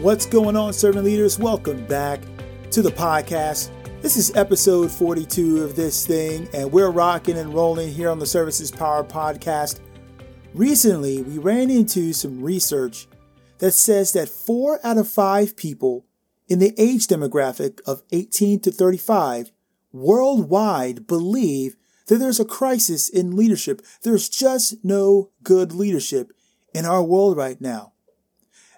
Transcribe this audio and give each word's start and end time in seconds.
What's 0.00 0.24
going 0.24 0.56
on, 0.56 0.72
servant 0.72 1.04
leaders? 1.04 1.38
Welcome 1.38 1.84
back 1.84 2.22
to 2.70 2.80
the 2.80 2.90
podcast. 2.90 3.68
This 4.00 4.16
is 4.16 4.34
episode 4.34 4.90
42 4.90 5.62
of 5.62 5.76
this 5.76 6.06
thing, 6.06 6.48
and 6.54 6.72
we're 6.72 6.90
rocking 6.90 7.36
and 7.36 7.52
rolling 7.52 7.92
here 7.92 8.08
on 8.08 8.18
the 8.18 8.24
Service 8.24 8.62
Is 8.62 8.70
Power 8.70 9.04
podcast. 9.04 9.80
Recently, 10.54 11.20
we 11.20 11.36
ran 11.36 11.68
into 11.70 12.14
some 12.14 12.42
research 12.42 13.08
that 13.58 13.72
says 13.72 14.14
that 14.14 14.30
four 14.30 14.80
out 14.82 14.96
of 14.96 15.06
five 15.06 15.54
people 15.54 16.06
in 16.48 16.60
the 16.60 16.72
age 16.78 17.06
demographic 17.06 17.82
of 17.86 18.02
18 18.10 18.60
to 18.60 18.70
35 18.70 19.52
worldwide 19.92 21.06
believe 21.06 21.76
that 22.06 22.16
there's 22.16 22.40
a 22.40 22.46
crisis 22.46 23.10
in 23.10 23.36
leadership. 23.36 23.82
There's 24.02 24.30
just 24.30 24.82
no 24.82 25.28
good 25.42 25.74
leadership 25.74 26.32
in 26.72 26.86
our 26.86 27.02
world 27.02 27.36
right 27.36 27.60
now. 27.60 27.92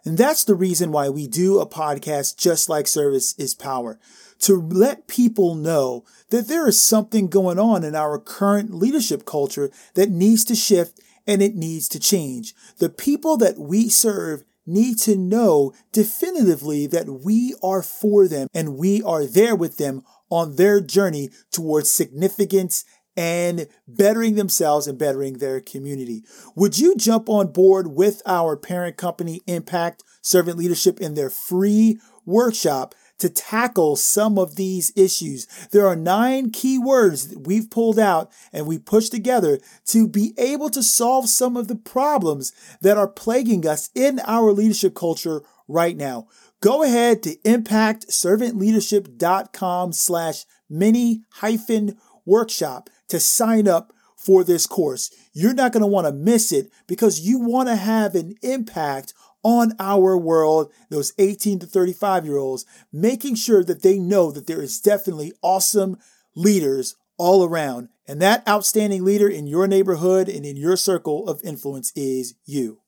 And 0.04 0.18
that's 0.18 0.44
the 0.44 0.54
reason 0.54 0.90
why 0.90 1.08
we 1.08 1.26
do 1.26 1.60
a 1.60 1.66
podcast 1.66 2.36
just 2.36 2.68
like 2.68 2.86
Service 2.88 3.34
is 3.38 3.54
Power 3.54 3.98
to 4.40 4.60
let 4.60 5.06
people 5.06 5.54
know 5.54 6.04
that 6.30 6.48
there 6.48 6.66
is 6.66 6.82
something 6.82 7.28
going 7.28 7.58
on 7.58 7.84
in 7.84 7.94
our 7.94 8.18
current 8.18 8.74
leadership 8.74 9.24
culture 9.24 9.70
that 9.94 10.10
needs 10.10 10.44
to 10.44 10.56
shift 10.56 11.00
and 11.26 11.40
it 11.40 11.54
needs 11.54 11.88
to 11.88 12.00
change. 12.00 12.54
The 12.78 12.88
people 12.88 13.36
that 13.36 13.58
we 13.58 13.88
serve 13.88 14.42
need 14.66 14.98
to 14.98 15.16
know 15.16 15.72
definitively 15.92 16.86
that 16.88 17.08
we 17.24 17.54
are 17.62 17.82
for 17.82 18.26
them 18.26 18.48
and 18.52 18.76
we 18.76 19.02
are 19.02 19.26
there 19.26 19.54
with 19.54 19.76
them 19.76 20.02
on 20.30 20.56
their 20.56 20.80
journey 20.80 21.30
towards 21.50 21.90
significance 21.90 22.84
and 23.16 23.66
bettering 23.86 24.34
themselves 24.34 24.86
and 24.86 24.98
bettering 24.98 25.34
their 25.34 25.60
community. 25.60 26.24
Would 26.56 26.78
you 26.78 26.96
jump 26.96 27.28
on 27.28 27.52
board 27.52 27.88
with 27.88 28.22
our 28.26 28.56
parent 28.56 28.96
company 28.96 29.42
Impact 29.46 30.02
Servant 30.22 30.56
Leadership 30.56 31.00
in 31.00 31.14
their 31.14 31.30
free 31.30 31.98
workshop 32.24 32.94
to 33.22 33.30
tackle 33.30 33.94
some 33.94 34.36
of 34.36 34.56
these 34.56 34.92
issues. 34.96 35.46
There 35.70 35.86
are 35.86 35.94
nine 35.94 36.50
key 36.50 36.76
words 36.76 37.28
that 37.28 37.46
we've 37.46 37.70
pulled 37.70 38.00
out 38.00 38.32
and 38.52 38.66
we 38.66 38.78
pushed 38.78 39.12
together 39.12 39.60
to 39.86 40.08
be 40.08 40.34
able 40.36 40.70
to 40.70 40.82
solve 40.82 41.28
some 41.28 41.56
of 41.56 41.68
the 41.68 41.76
problems 41.76 42.50
that 42.80 42.98
are 42.98 43.06
plaguing 43.06 43.64
us 43.64 43.90
in 43.94 44.18
our 44.26 44.50
leadership 44.50 44.96
culture 44.96 45.42
right 45.68 45.96
now. 45.96 46.26
Go 46.60 46.82
ahead 46.82 47.22
to 47.22 47.36
impactservantleadership.com 47.44 49.92
slash 49.92 50.44
mini 50.68 51.22
hyphen 51.34 51.96
workshop 52.24 52.90
to 53.12 53.20
sign 53.20 53.68
up 53.68 53.92
for 54.16 54.44
this 54.44 54.66
course. 54.66 55.10
You're 55.32 55.54
not 55.54 55.72
going 55.72 55.82
to 55.82 55.86
want 55.86 56.06
to 56.06 56.12
miss 56.12 56.52
it 56.52 56.70
because 56.86 57.20
you 57.20 57.38
want 57.38 57.68
to 57.68 57.76
have 57.76 58.14
an 58.14 58.36
impact 58.42 59.14
on 59.42 59.72
our 59.78 60.16
world, 60.16 60.72
those 60.88 61.12
18 61.18 61.58
to 61.60 61.66
35 61.66 62.24
year 62.24 62.38
olds, 62.38 62.64
making 62.92 63.34
sure 63.34 63.64
that 63.64 63.82
they 63.82 63.98
know 63.98 64.30
that 64.30 64.46
there 64.46 64.62
is 64.62 64.80
definitely 64.80 65.32
awesome 65.42 65.96
leaders 66.34 66.96
all 67.18 67.44
around. 67.44 67.88
And 68.06 68.20
that 68.22 68.46
outstanding 68.48 69.04
leader 69.04 69.28
in 69.28 69.46
your 69.46 69.66
neighborhood 69.66 70.28
and 70.28 70.44
in 70.44 70.56
your 70.56 70.76
circle 70.76 71.28
of 71.28 71.40
influence 71.44 71.92
is 71.94 72.34
you. 72.44 72.80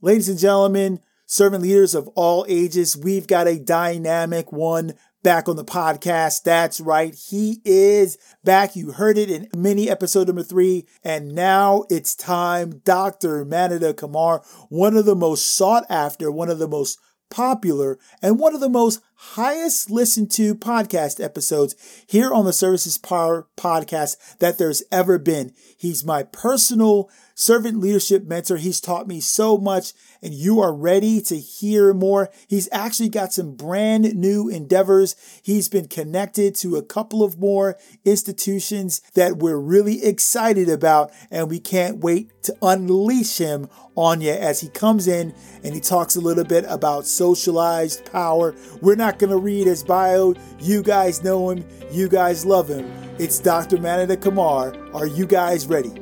Ladies 0.00 0.28
and 0.28 0.38
gentlemen, 0.38 1.00
servant 1.26 1.62
leaders 1.62 1.94
of 1.94 2.08
all 2.08 2.44
ages, 2.48 2.96
we've 2.96 3.26
got 3.26 3.48
a 3.48 3.58
dynamic 3.58 4.52
one 4.52 4.94
back 5.22 5.48
on 5.48 5.56
the 5.56 5.64
podcast. 5.64 6.42
That's 6.42 6.80
right. 6.80 7.14
He 7.14 7.60
is 7.64 8.18
back. 8.44 8.76
You 8.76 8.92
heard 8.92 9.18
it 9.18 9.30
in 9.30 9.48
mini 9.54 9.88
episode 9.88 10.26
number 10.26 10.42
three. 10.42 10.86
And 11.04 11.34
now 11.34 11.84
it's 11.90 12.14
time. 12.14 12.82
Dr. 12.84 13.44
Madana 13.44 13.96
Kumar, 13.96 14.42
one 14.68 14.96
of 14.96 15.04
the 15.04 15.16
most 15.16 15.54
sought 15.54 15.84
after, 15.88 16.30
one 16.30 16.50
of 16.50 16.58
the 16.58 16.68
most 16.68 16.98
popular, 17.30 17.98
and 18.20 18.38
one 18.38 18.54
of 18.54 18.60
the 18.60 18.68
most 18.68 19.00
highest 19.14 19.90
listened 19.90 20.30
to 20.30 20.54
podcast 20.54 21.22
episodes 21.22 21.74
here 22.06 22.32
on 22.32 22.44
the 22.44 22.52
Service 22.52 22.86
Is 22.86 22.98
Power 22.98 23.48
podcast 23.56 24.38
that 24.38 24.58
there's 24.58 24.82
ever 24.92 25.18
been. 25.18 25.52
He's 25.78 26.04
my 26.04 26.24
personal 26.24 27.08
servant 27.42 27.80
leadership 27.80 28.24
mentor. 28.24 28.56
He's 28.56 28.80
taught 28.80 29.08
me 29.08 29.18
so 29.20 29.58
much 29.58 29.92
and 30.22 30.32
you 30.32 30.60
are 30.60 30.72
ready 30.72 31.20
to 31.22 31.36
hear 31.36 31.92
more. 31.92 32.30
He's 32.46 32.68
actually 32.70 33.08
got 33.08 33.32
some 33.32 33.56
brand 33.56 34.14
new 34.14 34.48
endeavors. 34.48 35.16
He's 35.42 35.68
been 35.68 35.88
connected 35.88 36.54
to 36.56 36.76
a 36.76 36.82
couple 36.82 37.24
of 37.24 37.40
more 37.40 37.76
institutions 38.04 39.00
that 39.14 39.38
we're 39.38 39.58
really 39.58 40.04
excited 40.04 40.68
about 40.68 41.10
and 41.32 41.50
we 41.50 41.58
can't 41.58 41.98
wait 41.98 42.30
to 42.44 42.56
unleash 42.62 43.38
him 43.38 43.68
on 43.96 44.20
you 44.20 44.30
as 44.30 44.60
he 44.60 44.68
comes 44.68 45.08
in 45.08 45.34
and 45.64 45.74
he 45.74 45.80
talks 45.80 46.14
a 46.14 46.20
little 46.20 46.44
bit 46.44 46.64
about 46.68 47.06
socialized 47.06 48.10
power. 48.12 48.54
We're 48.80 48.94
not 48.94 49.18
going 49.18 49.30
to 49.30 49.36
read 49.36 49.66
his 49.66 49.82
bio. 49.82 50.34
You 50.60 50.82
guys 50.82 51.24
know 51.24 51.50
him. 51.50 51.64
You 51.90 52.08
guys 52.08 52.46
love 52.46 52.68
him. 52.68 52.90
It's 53.18 53.40
Dr. 53.40 53.78
Madana 53.78 54.20
Kumar. 54.20 54.74
Are 54.94 55.06
you 55.06 55.26
guys 55.26 55.66
ready? 55.66 56.01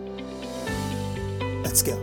Let's 1.71 1.83
go. 1.83 1.97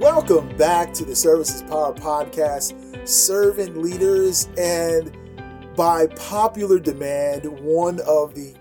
Welcome 0.00 0.56
back 0.56 0.92
to 0.94 1.04
the 1.04 1.14
Service 1.14 1.54
Is 1.54 1.62
Power 1.62 1.94
Podcast, 1.94 3.06
servant 3.06 3.76
leaders, 3.76 4.48
and 4.58 5.16
by 5.76 6.08
popular 6.08 6.80
demand, 6.80 7.46
one 7.60 8.00
of 8.00 8.34
the 8.34 8.56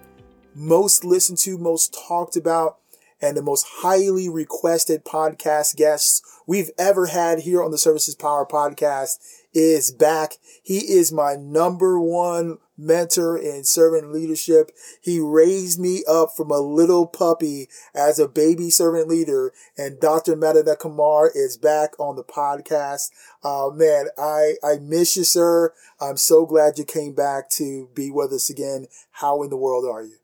most 0.54 1.04
listened 1.04 1.40
to, 1.40 1.58
most 1.58 1.98
talked 2.08 2.36
about, 2.36 2.78
and 3.20 3.36
the 3.36 3.42
most 3.42 3.66
highly 3.68 4.30
requested 4.30 5.04
podcast 5.04 5.76
guests 5.76 6.22
we've 6.46 6.70
ever 6.78 7.08
had 7.08 7.40
here 7.40 7.64
on 7.64 7.72
the 7.72 7.80
Service 7.80 8.08
Is 8.08 8.14
Power 8.14 8.46
Podcast 8.46 9.18
is 9.54 9.92
back. 9.92 10.34
He 10.62 10.78
is 10.80 11.12
my 11.12 11.36
number 11.36 12.00
one 12.00 12.58
mentor 12.78 13.38
in 13.38 13.64
servant 13.64 14.12
leadership. 14.12 14.72
He 15.02 15.20
raised 15.20 15.80
me 15.80 16.04
up 16.08 16.30
from 16.36 16.52
a 16.52 16.60
little 16.60 17.06
puppy 17.06 17.70
as 17.94 18.20
a 18.20 18.28
baby 18.28 18.70
servant 18.70 19.08
leader. 19.08 19.54
And 19.78 20.00
Dr. 20.00 20.36
Madana 20.36 20.78
Kumar 20.78 21.32
is 21.34 21.58
back 21.58 21.92
on 22.00 22.16
the 22.16 22.24
podcast. 22.24 23.12
Uh, 23.44 23.70
man, 23.74 24.08
I, 24.18 24.56
I 24.64 24.78
miss 24.82 25.16
you, 25.16 25.24
sir. 25.24 25.74
I'm 26.02 26.18
so 26.18 26.46
glad 26.46 26.78
you 26.78 26.86
came 26.86 27.14
back 27.14 27.50
to 27.52 27.90
be 27.94 28.10
with 28.12 28.32
us 28.34 28.50
again. 28.50 28.88
How 29.12 29.44
in 29.44 29.50
the 29.50 29.58
world 29.58 29.86
are 29.86 30.04
you? 30.04 30.18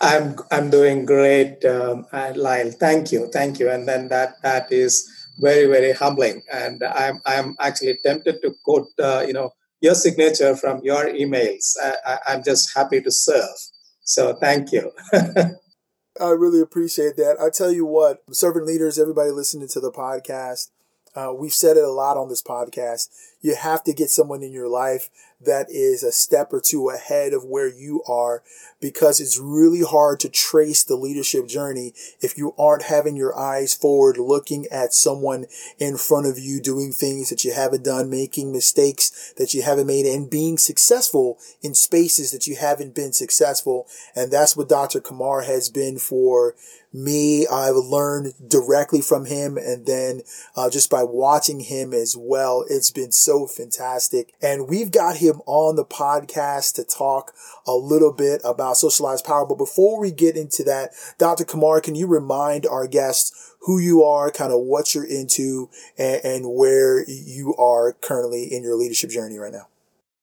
I'm 0.00 0.36
I'm 0.50 0.70
doing 0.70 1.04
great, 1.06 1.64
um, 1.64 2.06
Lyle. 2.12 2.70
Thank 2.70 3.12
you, 3.12 3.28
thank 3.32 3.58
you. 3.58 3.70
And 3.70 3.88
then 3.88 4.08
that 4.08 4.40
that 4.42 4.70
is 4.70 5.08
very 5.38 5.66
very 5.66 5.92
humbling, 5.92 6.42
and 6.52 6.82
I'm 6.82 7.20
I'm 7.26 7.56
actually 7.60 7.98
tempted 8.04 8.42
to 8.42 8.54
quote 8.64 8.88
uh, 8.98 9.24
you 9.26 9.32
know 9.32 9.50
your 9.80 9.94
signature 9.94 10.56
from 10.56 10.80
your 10.82 11.06
emails. 11.06 11.76
I, 12.04 12.34
am 12.34 12.42
just 12.44 12.74
happy 12.76 13.00
to 13.00 13.10
serve. 13.10 13.56
So 14.02 14.34
thank 14.34 14.72
you. 14.72 14.92
I 15.12 16.30
really 16.30 16.60
appreciate 16.60 17.16
that. 17.16 17.36
I 17.40 17.50
tell 17.50 17.70
you 17.70 17.86
what, 17.86 18.22
servant 18.32 18.66
leaders, 18.66 18.98
everybody 18.98 19.30
listening 19.30 19.68
to 19.68 19.80
the 19.80 19.92
podcast, 19.92 20.70
uh, 21.14 21.32
we've 21.32 21.52
said 21.52 21.76
it 21.76 21.84
a 21.84 21.90
lot 21.90 22.16
on 22.16 22.28
this 22.28 22.42
podcast. 22.42 23.08
You 23.40 23.54
have 23.54 23.84
to 23.84 23.92
get 23.92 24.10
someone 24.10 24.42
in 24.42 24.52
your 24.52 24.68
life 24.68 25.10
that 25.40 25.66
is 25.70 26.02
a 26.02 26.12
step 26.12 26.52
or 26.52 26.60
two 26.60 26.88
ahead 26.88 27.32
of 27.32 27.44
where 27.44 27.68
you 27.68 28.02
are 28.08 28.42
because 28.80 29.20
it's 29.20 29.38
really 29.38 29.82
hard 29.82 30.20
to 30.20 30.28
trace 30.28 30.82
the 30.82 30.96
leadership 30.96 31.46
journey 31.46 31.92
if 32.20 32.36
you 32.36 32.54
aren't 32.58 32.84
having 32.84 33.16
your 33.16 33.36
eyes 33.38 33.74
forward, 33.74 34.18
looking 34.18 34.66
at 34.70 34.92
someone 34.92 35.46
in 35.78 35.96
front 35.96 36.26
of 36.26 36.38
you 36.38 36.60
doing 36.60 36.92
things 36.92 37.30
that 37.30 37.44
you 37.44 37.52
haven't 37.52 37.84
done, 37.84 38.10
making 38.10 38.52
mistakes 38.52 39.32
that 39.36 39.54
you 39.54 39.62
haven't 39.62 39.86
made, 39.86 40.06
and 40.06 40.30
being 40.30 40.58
successful 40.58 41.38
in 41.62 41.74
spaces 41.74 42.30
that 42.32 42.46
you 42.46 42.56
haven't 42.56 42.94
been 42.94 43.12
successful. 43.12 43.86
And 44.14 44.32
that's 44.32 44.56
what 44.56 44.68
Dr. 44.68 45.00
Kumar 45.00 45.42
has 45.42 45.68
been 45.68 45.98
for 45.98 46.54
me. 46.92 47.46
I've 47.46 47.76
learned 47.76 48.34
directly 48.48 49.00
from 49.00 49.26
him 49.26 49.56
and 49.56 49.86
then 49.86 50.22
uh, 50.56 50.70
just 50.70 50.90
by 50.90 51.02
watching 51.02 51.60
him 51.60 51.92
as 51.92 52.16
well. 52.16 52.64
It's 52.68 52.90
been 52.90 53.12
so 53.12 53.46
fantastic. 53.46 54.32
And 54.40 54.68
we've 54.68 54.90
got 54.90 55.16
him 55.28 55.40
on 55.46 55.76
the 55.76 55.84
podcast 55.84 56.74
to 56.74 56.84
talk 56.84 57.32
a 57.66 57.72
little 57.72 58.12
bit 58.12 58.40
about 58.44 58.76
socialized 58.76 59.24
power. 59.24 59.46
But 59.46 59.58
before 59.58 60.00
we 60.00 60.10
get 60.10 60.36
into 60.36 60.64
that, 60.64 60.90
Dr. 61.18 61.44
Kumar, 61.44 61.80
can 61.80 61.94
you 61.94 62.06
remind 62.06 62.66
our 62.66 62.86
guests 62.86 63.54
who 63.62 63.78
you 63.78 64.02
are, 64.02 64.30
kind 64.30 64.52
of 64.52 64.60
what 64.60 64.94
you're 64.94 65.04
into 65.04 65.68
and, 65.96 66.24
and 66.24 66.54
where 66.54 67.04
you 67.08 67.54
are 67.56 67.92
currently 67.92 68.44
in 68.44 68.62
your 68.62 68.76
leadership 68.76 69.10
journey 69.10 69.38
right 69.38 69.52
now? 69.52 69.68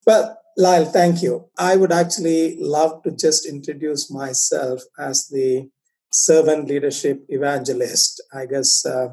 Well, 0.05 0.39
Lyle, 0.57 0.85
thank 0.85 1.21
you. 1.21 1.49
I 1.57 1.75
would 1.75 1.91
actually 1.91 2.57
love 2.59 3.03
to 3.03 3.11
just 3.11 3.45
introduce 3.45 4.09
myself 4.09 4.81
as 4.97 5.27
the 5.27 5.69
servant 6.11 6.67
leadership 6.67 7.25
evangelist. 7.27 8.23
I 8.33 8.45
guess 8.45 8.85
uh, 8.85 9.09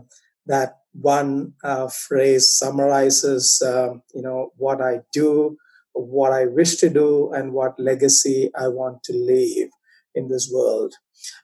that 0.47 0.79
one 0.93 1.55
uh, 1.65 1.89
phrase 1.89 2.55
summarizes, 2.55 3.61
uh, 3.65 3.95
you 4.15 4.23
know, 4.23 4.53
what 4.57 4.81
I 4.81 5.01
do, 5.13 5.57
what 5.95 6.33
I 6.33 6.47
wish 6.47 6.77
to 6.77 6.89
do, 6.89 7.33
and 7.33 7.53
what 7.53 7.79
legacy 7.79 8.51
I 8.57 8.69
want 8.69 9.03
to 9.05 9.13
leave 9.13 9.69
in 10.15 10.29
this 10.29 10.51
world. 10.53 10.95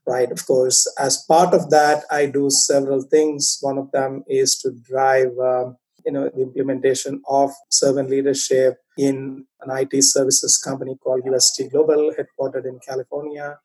Right. 0.07 0.31
Of 0.33 0.47
course, 0.47 0.93
as 0.99 1.25
part 1.29 1.55
of 1.55 1.71
that, 1.71 2.05
I 2.11 2.27
do 2.27 2.51
several 2.51 3.03
things. 3.03 3.59
One 3.61 3.79
of 3.79 3.93
them 3.93 4.25
is 4.27 4.59
to 4.59 4.73
drive 4.73 5.39
um, 5.39 5.77
you 6.05 6.13
know 6.13 6.31
the 6.35 6.43
implementation 6.43 7.23
of 7.29 7.51
servant 7.71 8.11
leadership 8.11 8.79
in 8.97 9.47
an 9.61 9.71
IT 9.71 10.03
services 10.03 10.57
company 10.57 10.97
called 11.03 11.23
UST 11.25 11.71
Global, 11.71 12.13
headquartered 12.19 12.65
in 12.65 12.79
California. 12.81 13.59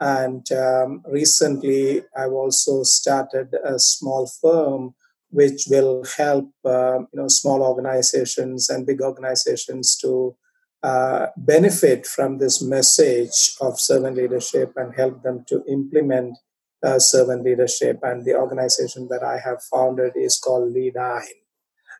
And 0.00 0.44
um, 0.52 1.02
recently, 1.06 2.02
I've 2.16 2.32
also 2.32 2.82
started 2.82 3.54
a 3.64 3.78
small 3.78 4.28
firm 4.42 4.94
which 5.34 5.66
will 5.68 6.04
help 6.16 6.48
uh, 6.64 6.98
you 7.12 7.18
know 7.18 7.28
small 7.28 7.60
organizations 7.62 8.70
and 8.70 8.86
big 8.86 9.00
organizations 9.00 9.96
to 9.96 10.36
uh, 10.84 11.26
benefit 11.36 12.06
from 12.06 12.38
this 12.38 12.62
message 12.62 13.38
of 13.60 13.80
servant 13.80 14.16
leadership 14.16 14.72
and 14.76 14.94
help 14.94 15.22
them 15.22 15.44
to 15.48 15.64
implement 15.66 16.36
uh, 16.84 16.98
servant 16.98 17.42
leadership. 17.42 17.98
And 18.02 18.24
the 18.24 18.34
organization 18.34 19.08
that 19.10 19.24
I 19.24 19.38
have 19.44 19.62
founded 19.72 20.12
is 20.14 20.38
called 20.38 20.72
Leadine. 20.72 21.40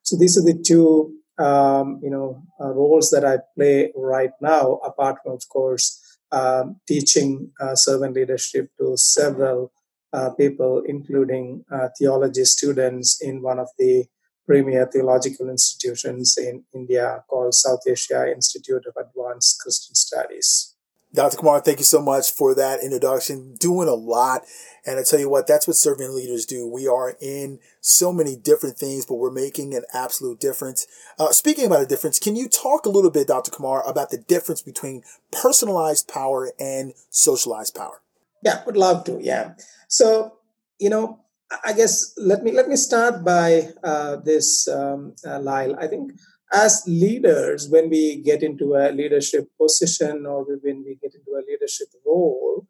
So 0.03 0.17
these 0.17 0.37
are 0.39 0.45
the 0.45 0.63
two 0.63 1.15
um, 1.39 1.99
you 2.03 2.11
know 2.11 2.43
uh, 2.61 2.73
roles 2.73 3.11
that 3.11 3.25
I 3.25 3.39
play 3.57 3.91
right 3.97 4.35
now, 4.41 4.75
apart 4.91 5.17
from 5.23 5.33
of 5.33 5.49
course 5.49 5.87
um, 6.31 6.77
teaching 6.87 7.51
uh, 7.61 7.75
servant 7.75 8.15
leadership 8.15 8.71
to 8.79 8.97
several 8.97 9.73
uh, 10.15 10.31
people, 10.31 10.83
including 10.87 11.65
uh, 11.71 11.89
theology 11.99 12.45
students 12.45 13.21
in 13.21 13.43
one 13.43 13.59
of 13.59 13.69
the 13.79 14.05
premier 14.47 14.89
theological 14.93 15.49
institutions 15.49 16.37
in 16.39 16.63
India 16.75 17.25
called 17.29 17.55
South 17.55 17.81
Asia 17.89 18.31
Institute 18.31 18.85
of 18.87 18.95
Advanced 18.97 19.59
Christian 19.61 19.95
Studies. 19.95 20.75
Dr. 21.13 21.37
Kumar, 21.37 21.61
thank 21.61 21.79
you 21.79 21.85
so 21.85 22.03
much 22.03 22.33
for 22.33 22.57
that 22.57 22.83
introduction. 22.83 23.55
Doing 23.55 23.89
a 23.89 23.95
lot. 23.95 24.43
And 24.85 24.99
I 24.99 25.05
tell 25.05 25.21
you 25.21 25.31
what, 25.31 25.47
that's 25.47 25.67
what 25.67 25.77
servant 25.77 26.13
leaders 26.13 26.45
do. 26.45 26.67
We 26.67 26.89
are 26.89 27.17
in 27.21 27.61
so 27.81 28.13
many 28.13 28.35
different 28.37 28.77
things, 28.77 29.07
but 29.07 29.15
we're 29.15 29.31
making 29.31 29.75
an 29.75 29.85
absolute 29.95 30.41
difference. 30.41 30.89
Uh, 31.19 31.31
speaking 31.31 31.67
about 31.67 31.83
a 31.83 31.87
difference, 31.87 32.19
can 32.19 32.35
you 32.35 32.49
talk 32.49 32.85
a 32.85 32.91
little 32.91 33.13
bit, 33.13 33.29
Dr. 33.29 33.53
Kumar, 33.53 33.89
about 33.89 34.11
the 34.11 34.19
difference 34.19 34.61
between 34.61 35.05
personalized 35.31 36.09
power 36.09 36.53
and 36.59 36.95
socialized 37.11 37.77
power? 37.77 38.04
Yeah, 38.45 38.63
would 38.67 38.77
love 38.77 39.05
to. 39.05 39.19
Yeah. 39.21 39.55
So, 39.89 40.39
you 40.79 40.91
know, 40.91 41.21
I 41.65 41.73
guess 41.73 42.13
let 42.19 42.43
me 42.43 42.53
let 42.53 42.69
me 42.69 42.77
start 42.77 43.25
by 43.25 43.69
uh, 43.83 44.17
this, 44.17 44.69
um, 44.69 45.15
uh, 45.27 45.41
Lyle. 45.41 45.77
I 45.79 45.87
think 45.87 46.13
as 46.53 46.83
leaders, 46.87 47.69
when 47.69 47.91
we 47.91 48.17
get 48.23 48.43
into 48.43 48.75
a 48.75 48.93
leadership 48.93 49.49
position 49.61 50.27
or 50.27 50.45
when 50.45 50.85
we 50.85 50.99
get 51.03 51.15
into 51.15 51.33
a 51.33 51.43
leadership 51.49 51.89
role, 52.07 52.67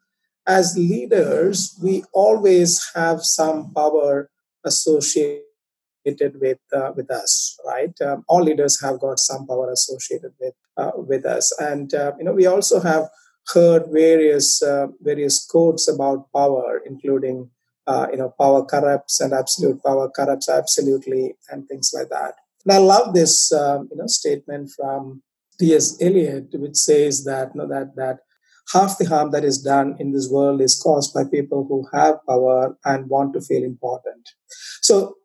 as 0.47 0.77
leaders, 0.77 1.79
we 1.83 2.05
always 2.13 2.91
have 2.95 3.25
some 3.25 3.73
power 3.75 4.31
associated 4.65 5.43
with 6.41 6.59
uh, 6.73 6.93
with 6.95 7.11
us, 7.11 7.59
right? 7.67 7.95
Um, 8.01 8.25
all 8.29 8.43
leaders 8.43 8.81
have 8.83 9.01
got 9.01 9.19
some 9.19 9.47
power 9.47 9.71
associated 9.73 10.33
with 10.41 10.55
uh, 10.77 10.93
with 10.97 11.25
us, 11.25 11.53
and 11.59 11.93
uh, 11.95 12.13
you 12.19 12.25
know 12.25 12.33
we 12.33 12.47
also 12.47 12.81
have 12.81 13.09
heard 13.53 13.85
various 13.91 14.63
uh, 14.63 14.89
various 15.01 15.45
quotes 15.45 15.89
about 15.89 16.33
power, 16.33 16.81
including 16.87 17.51
uh, 17.87 18.07
you 18.11 18.19
know 18.19 18.35
power 18.41 18.65
corrupts 18.65 19.21
and 19.21 19.33
absolute 19.33 19.83
power 19.83 20.11
corrupts 20.11 20.49
absolutely, 20.49 21.37
and 21.51 21.69
things 21.69 21.93
like 21.95 22.09
that. 22.11 22.35
And 22.65 22.73
I 22.73 22.79
love 22.79 23.15
this 23.15 23.53
um, 23.53 23.89
you 23.91 23.99
know 23.99 24.07
statement 24.07 24.71
from 24.77 25.23
T.S. 25.59 26.01
Eliot, 26.01 26.49
which 26.55 26.77
says 26.77 27.25
that 27.25 27.51
you 27.55 27.61
know, 27.61 27.69
that 27.69 27.97
that 27.97 28.19
half 28.73 28.99
the 28.99 29.05
harm 29.05 29.31
that 29.33 29.45
is 29.45 29.63
done 29.63 29.97
in 29.99 30.13
this 30.13 30.29
world 30.31 30.61
is 30.61 30.81
caused 30.81 31.13
by 31.13 31.25
people 31.25 31.67
who 31.69 31.87
have 31.93 32.25
power 32.27 32.77
and 32.85 33.09
want 33.09 33.35
to 33.35 33.41
feel 33.41 33.63
important. 33.63 34.31
So 34.81 35.17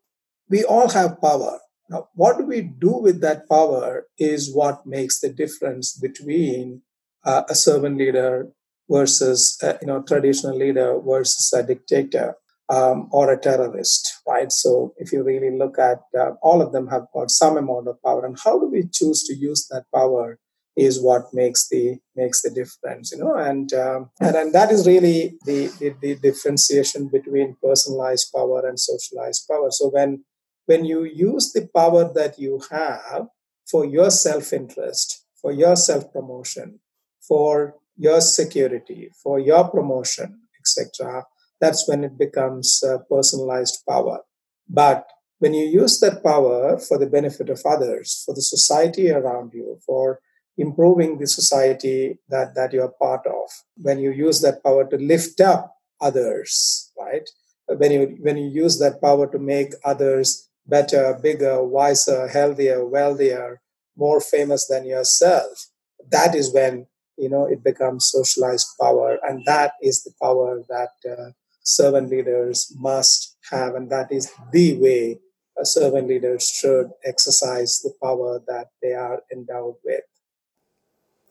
we 0.48 0.64
all 0.64 0.90
have 0.90 1.20
power. 1.20 1.60
Now, 1.88 2.08
what 2.14 2.38
do 2.38 2.44
we 2.44 2.60
do 2.60 2.92
with 2.92 3.20
that 3.22 3.48
power 3.48 4.06
is 4.18 4.54
what 4.54 4.86
makes 4.86 5.20
the 5.20 5.32
difference 5.32 5.92
between 5.92 6.82
uh, 7.24 7.42
a 7.48 7.54
servant 7.54 7.98
leader 7.98 8.48
versus 8.90 9.58
a, 9.62 9.78
you 9.80 9.86
know 9.86 10.02
traditional 10.02 10.56
leader 10.56 10.98
versus 11.00 11.52
a 11.52 11.62
dictator 11.62 12.34
um, 12.68 13.08
or 13.10 13.32
a 13.32 13.38
terrorist, 13.38 14.20
right? 14.26 14.50
So 14.52 14.94
if 14.96 15.12
you 15.12 15.22
really 15.24 15.56
look 15.56 15.78
at 15.78 16.00
uh, 16.18 16.32
all 16.42 16.62
of 16.62 16.72
them 16.72 16.86
have 16.88 17.06
got 17.12 17.30
some 17.30 17.56
amount 17.56 17.88
of 17.88 18.02
power, 18.02 18.24
and 18.24 18.38
how 18.42 18.58
do 18.58 18.68
we 18.68 18.84
choose 18.92 19.24
to 19.24 19.34
use 19.34 19.66
that 19.70 19.84
power 19.94 20.38
is 20.76 21.02
what 21.02 21.34
makes 21.34 21.68
the 21.68 21.98
makes 22.14 22.42
the 22.42 22.50
difference, 22.50 23.12
you 23.12 23.18
know, 23.18 23.34
and 23.34 23.72
um, 23.74 24.10
and, 24.20 24.36
and 24.36 24.52
that 24.54 24.70
is 24.70 24.86
really 24.86 25.36
the, 25.44 25.66
the 25.80 25.94
the 26.00 26.14
differentiation 26.16 27.08
between 27.08 27.56
personalized 27.62 28.32
power 28.34 28.66
and 28.66 28.78
socialized 28.78 29.46
power. 29.50 29.70
So 29.70 29.88
when 29.88 30.24
when 30.66 30.84
you 30.84 31.04
use 31.04 31.52
the 31.52 31.68
power 31.74 32.10
that 32.14 32.38
you 32.38 32.60
have 32.70 33.26
for 33.68 33.84
your 33.84 34.10
self 34.10 34.52
interest, 34.52 35.24
for 35.40 35.50
your 35.52 35.74
self 35.74 36.12
promotion, 36.12 36.78
for 37.26 37.74
your 37.96 38.20
security, 38.20 39.10
for 39.22 39.38
your 39.38 39.68
promotion, 39.68 40.40
etc 40.58 41.24
that's 41.60 41.86
when 41.86 42.02
it 42.02 42.18
becomes 42.18 42.82
uh, 42.82 42.98
personalized 43.10 43.82
power. 43.88 44.20
But 44.68 45.06
when 45.38 45.54
you 45.54 45.66
use 45.66 46.00
that 46.00 46.22
power 46.24 46.78
for 46.78 46.98
the 46.98 47.06
benefit 47.06 47.48
of 47.50 47.60
others, 47.64 48.22
for 48.24 48.34
the 48.34 48.42
society 48.42 49.10
around 49.10 49.52
you, 49.52 49.78
for 49.86 50.20
improving 50.56 51.18
the 51.18 51.26
society 51.26 52.18
that, 52.28 52.54
that 52.54 52.72
you're 52.72 52.92
part 53.00 53.26
of, 53.26 53.48
when 53.76 53.98
you 53.98 54.10
use 54.10 54.40
that 54.40 54.62
power 54.62 54.88
to 54.88 54.96
lift 54.96 55.40
up 55.40 55.76
others, 56.00 56.90
right? 56.98 57.28
When 57.68 57.92
you 57.92 58.18
when 58.20 58.36
you 58.36 58.48
use 58.48 58.80
that 58.80 59.00
power 59.00 59.30
to 59.30 59.38
make 59.38 59.74
others 59.84 60.48
better, 60.66 61.16
bigger, 61.22 61.62
wiser, 61.62 62.26
healthier, 62.26 62.84
wealthier, 62.84 63.60
more 63.96 64.20
famous 64.20 64.66
than 64.66 64.84
yourself, 64.84 65.68
that 66.10 66.34
is 66.34 66.52
when 66.52 66.86
you 67.20 67.28
know 67.28 67.44
it 67.46 67.62
becomes 67.62 68.10
socialized 68.10 68.68
power, 68.80 69.18
and 69.22 69.44
that 69.46 69.74
is 69.82 70.02
the 70.02 70.12
power 70.20 70.62
that 70.68 70.92
uh, 71.08 71.30
servant 71.62 72.10
leaders 72.10 72.74
must 72.78 73.36
have, 73.50 73.74
and 73.74 73.90
that 73.90 74.10
is 74.10 74.32
the 74.52 74.78
way 74.78 75.20
a 75.60 75.66
servant 75.66 76.08
leaders 76.08 76.48
should 76.48 76.90
exercise 77.04 77.80
the 77.80 77.92
power 78.02 78.40
that 78.46 78.68
they 78.82 78.92
are 78.92 79.20
endowed 79.32 79.74
with. 79.84 80.02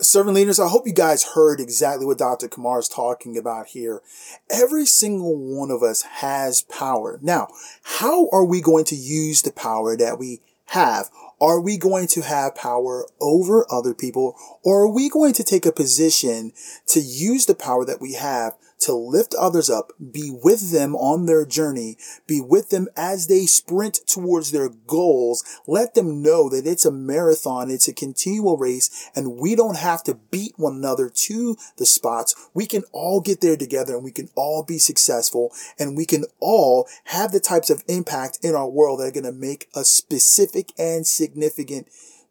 Servant 0.01 0.35
leaders, 0.35 0.61
I 0.61 0.69
hope 0.69 0.87
you 0.87 0.93
guys 0.93 1.33
heard 1.35 1.59
exactly 1.59 2.05
what 2.05 2.19
Dr. 2.19 2.47
Kumar 2.47 2.79
is 2.79 2.87
talking 2.87 3.37
about 3.37 3.67
here. 3.67 4.01
Every 4.49 4.85
single 4.85 5.35
one 5.35 5.71
of 5.71 5.83
us 5.83 6.03
has 6.03 6.61
power. 6.61 7.19
Now, 7.21 7.49
how 7.83 8.29
are 8.29 8.45
we 8.45 8.61
going 8.61 8.85
to 8.85 8.95
use 8.95 9.41
the 9.41 9.51
power 9.51 9.97
that 9.97 10.17
we 10.17 10.39
have? 10.67 11.09
Are 11.41 11.61
we 11.61 11.77
going 11.77 12.07
to 12.07 12.21
have 12.21 12.55
power 12.55 13.05
over 13.21 13.65
other 13.71 13.93
people 13.93 14.35
or 14.63 14.83
are 14.83 14.93
we 14.93 15.09
going 15.09 15.33
to 15.33 15.43
take 15.43 15.65
a 15.65 15.71
position 15.71 16.51
to 16.87 16.99
use 16.99 17.45
the 17.45 17.55
power 17.55 17.85
that 17.85 18.01
we 18.01 18.13
have 18.13 18.57
to 18.79 18.93
lift 18.93 19.35
others 19.35 19.69
up, 19.69 19.91
be 20.11 20.31
with 20.31 20.71
them 20.71 20.95
on 20.95 21.25
their 21.25 21.45
journey, 21.45 21.97
be 22.27 22.39
with 22.41 22.69
them 22.69 22.87
as 22.95 23.27
they 23.27 23.45
sprint 23.45 23.99
towards 24.07 24.51
their 24.51 24.69
goals. 24.69 25.43
Let 25.67 25.93
them 25.93 26.21
know 26.21 26.49
that 26.49 26.65
it's 26.65 26.85
a 26.85 26.91
marathon. 26.91 27.69
It's 27.69 27.87
a 27.87 27.93
continual 27.93 28.57
race 28.57 29.09
and 29.15 29.37
we 29.37 29.55
don't 29.55 29.77
have 29.77 30.03
to 30.03 30.15
beat 30.15 30.53
one 30.57 30.75
another 30.75 31.09
to 31.09 31.57
the 31.77 31.85
spots. 31.85 32.49
We 32.53 32.65
can 32.65 32.83
all 32.91 33.21
get 33.21 33.41
there 33.41 33.57
together 33.57 33.95
and 33.95 34.03
we 34.03 34.11
can 34.11 34.29
all 34.35 34.63
be 34.63 34.77
successful 34.77 35.51
and 35.77 35.97
we 35.97 36.05
can 36.05 36.25
all 36.39 36.87
have 37.05 37.31
the 37.31 37.39
types 37.39 37.69
of 37.69 37.83
impact 37.87 38.39
in 38.41 38.55
our 38.55 38.69
world 38.69 38.99
that 38.99 39.07
are 39.07 39.11
going 39.11 39.23
to 39.25 39.31
make 39.31 39.67
a 39.75 39.83
specific 39.83 40.71
and 40.77 41.05
significant 41.05 41.87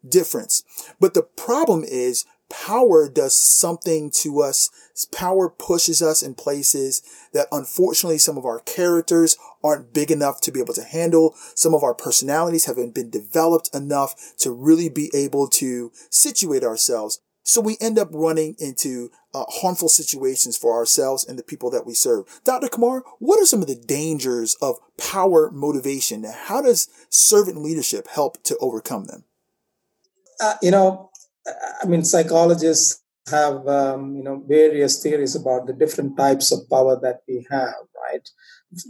difference. 0.07 0.63
But 0.99 1.13
the 1.13 1.23
problem 1.23 1.83
is 1.83 2.25
power 2.49 3.09
does 3.09 3.33
something 3.33 4.11
to 4.11 4.41
us. 4.41 4.69
Power 5.13 5.49
pushes 5.49 6.01
us 6.01 6.21
in 6.21 6.35
places 6.35 7.01
that 7.33 7.47
unfortunately 7.51 8.17
some 8.17 8.37
of 8.37 8.45
our 8.45 8.59
characters 8.59 9.37
aren't 9.63 9.93
big 9.93 10.11
enough 10.11 10.41
to 10.41 10.51
be 10.51 10.59
able 10.59 10.73
to 10.73 10.83
handle. 10.83 11.35
Some 11.55 11.73
of 11.73 11.83
our 11.83 11.93
personalities 11.93 12.65
haven't 12.65 12.95
been 12.95 13.09
developed 13.09 13.69
enough 13.73 14.15
to 14.39 14.51
really 14.51 14.89
be 14.89 15.09
able 15.13 15.47
to 15.49 15.91
situate 16.09 16.63
ourselves. 16.63 17.21
So 17.43 17.61
we 17.61 17.77
end 17.81 17.97
up 17.97 18.09
running 18.11 18.55
into 18.59 19.09
uh, 19.33 19.43
harmful 19.47 19.89
situations 19.89 20.55
for 20.55 20.75
ourselves 20.75 21.25
and 21.25 21.39
the 21.39 21.43
people 21.43 21.71
that 21.71 21.85
we 21.85 21.93
serve. 21.93 22.41
Dr. 22.43 22.67
Kumar, 22.67 23.03
what 23.17 23.39
are 23.39 23.45
some 23.45 23.61
of 23.61 23.67
the 23.67 23.75
dangers 23.75 24.55
of 24.61 24.77
power 24.97 25.49
motivation? 25.49 26.23
How 26.25 26.61
does 26.61 26.89
servant 27.09 27.57
leadership 27.57 28.07
help 28.07 28.43
to 28.43 28.57
overcome 28.57 29.05
them? 29.05 29.23
Uh, 30.39 30.55
you 30.61 30.71
know, 30.71 31.08
I 31.81 31.85
mean, 31.87 32.03
psychologists 32.03 33.01
have 33.29 33.67
um, 33.67 34.15
you 34.15 34.23
know 34.23 34.43
various 34.47 35.01
theories 35.01 35.35
about 35.35 35.67
the 35.67 35.73
different 35.73 36.17
types 36.17 36.51
of 36.51 36.67
power 36.69 36.99
that 37.01 37.21
we 37.27 37.45
have, 37.49 37.75
right? 37.95 38.27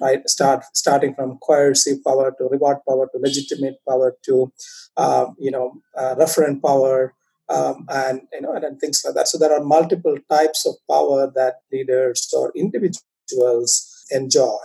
Right, 0.02 0.28
start 0.30 0.64
starting 0.74 1.14
from 1.16 1.38
coercive 1.42 2.04
power 2.04 2.34
to 2.38 2.44
reward 2.50 2.78
power 2.88 3.08
to 3.12 3.18
legitimate 3.20 3.76
power 3.88 4.18
to 4.26 4.52
uh, 4.98 5.28
you 5.38 5.52
know 5.52 5.82
uh, 5.98 6.16
referent 6.16 6.62
power 6.62 7.14
um, 7.50 7.86
and 7.90 8.22
you 8.34 8.42
know 8.42 8.54
and, 8.54 8.64
and 8.66 8.80
things 8.80 9.02
like 9.06 9.16
that. 9.16 9.28
So 9.28 9.38
there 9.38 9.54
are 9.54 9.64
multiple 9.64 10.18
types 10.30 10.66
of 10.66 10.76
power 10.90 11.32
that 11.36 11.56
leaders 11.72 12.30
or 12.36 12.52
individuals 12.56 14.06
enjoy. 14.12 14.60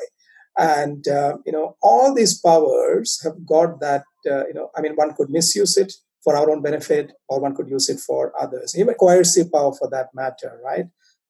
and 0.57 1.07
uh, 1.09 1.37
you 1.47 1.53
know 1.53 1.77
all 1.83 2.15
these 2.15 2.41
powers 2.41 3.21
have 3.25 3.45
got 3.47 3.81
that 3.81 4.05
uh, 4.31 4.45
you 4.47 4.55
know 4.55 4.71
i 4.77 4.81
mean 4.81 4.95
one 4.95 5.13
could 5.15 5.31
misuse 5.31 5.77
it 5.77 5.93
for 6.25 6.37
our 6.37 6.51
own 6.51 6.63
benefit 6.63 7.13
or 7.29 7.41
one 7.41 7.55
could 7.55 7.69
use 7.69 7.89
it 7.89 8.01
for 8.01 8.33
others. 8.41 8.75
Even 8.77 8.95
coercive 8.95 9.53
power 9.53 9.73
for 9.75 9.89
that 9.91 10.09
matter 10.15 10.59
right? 10.65 10.87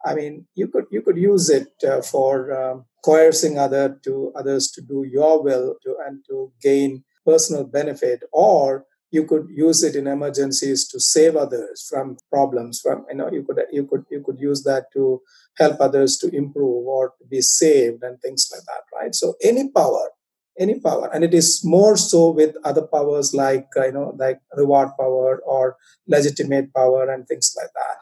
I 0.07 0.15
mean 0.15 0.47
you 0.55 0.69
could 0.69 0.87
you 0.91 1.03
could 1.03 1.19
use 1.19 1.51
it 1.51 1.73
uh, 1.87 2.01
for 2.03 2.53
um, 2.53 2.85
coercing 3.05 3.59
other 3.59 3.99
to 4.05 4.33
others 4.37 4.71
to 4.73 4.81
do 4.81 5.05
your 5.11 5.43
will 5.43 5.77
to 5.83 5.97
and 6.07 6.25
to 6.29 6.53
gain 6.63 7.05
personal 7.27 7.65
benefit 7.65 8.23
or 8.33 8.87
you 9.11 9.25
could 9.25 9.47
use 9.49 9.85
it 9.85 9.95
in 9.95 10.09
emergencies 10.09 10.89
to 10.89 10.99
save 10.99 11.37
others 11.37 11.87
from 11.89 12.17
problems 12.31 12.81
from 12.81 13.07
you 13.09 13.17
know 13.17 13.31
you 13.31 13.43
could 13.45 13.61
you 13.73 13.85
could 13.87 14.05
you 14.11 14.21
could 14.25 14.41
use 14.41 14.63
that 14.65 14.85
to 14.93 15.21
help 15.57 15.81
others 15.81 16.17
to 16.19 16.29
improve 16.35 16.87
or 16.87 17.13
to 17.19 17.25
be 17.35 17.41
saved 17.41 18.03
and 18.03 18.21
things 18.21 18.51
like 18.53 18.65
that 18.71 18.85
right? 18.97 19.15
So 19.15 19.35
any 19.43 19.71
power 19.71 20.11
any 20.59 20.79
power. 20.81 21.11
And 21.13 21.25
it 21.25 21.35
is 21.35 21.63
more 21.65 21.97
so 21.97 22.31
with 22.31 22.57
other 22.65 22.83
powers 22.83 23.35
like 23.35 23.69
uh, 23.77 23.87
you 23.87 23.93
know 23.93 24.15
like 24.19 24.41
reward 24.57 24.91
power 24.99 25.41
or 25.45 25.77
legitimate 26.07 26.73
power 26.75 27.11
and 27.11 27.27
things 27.27 27.55
like 27.57 27.73
that. 27.75 27.99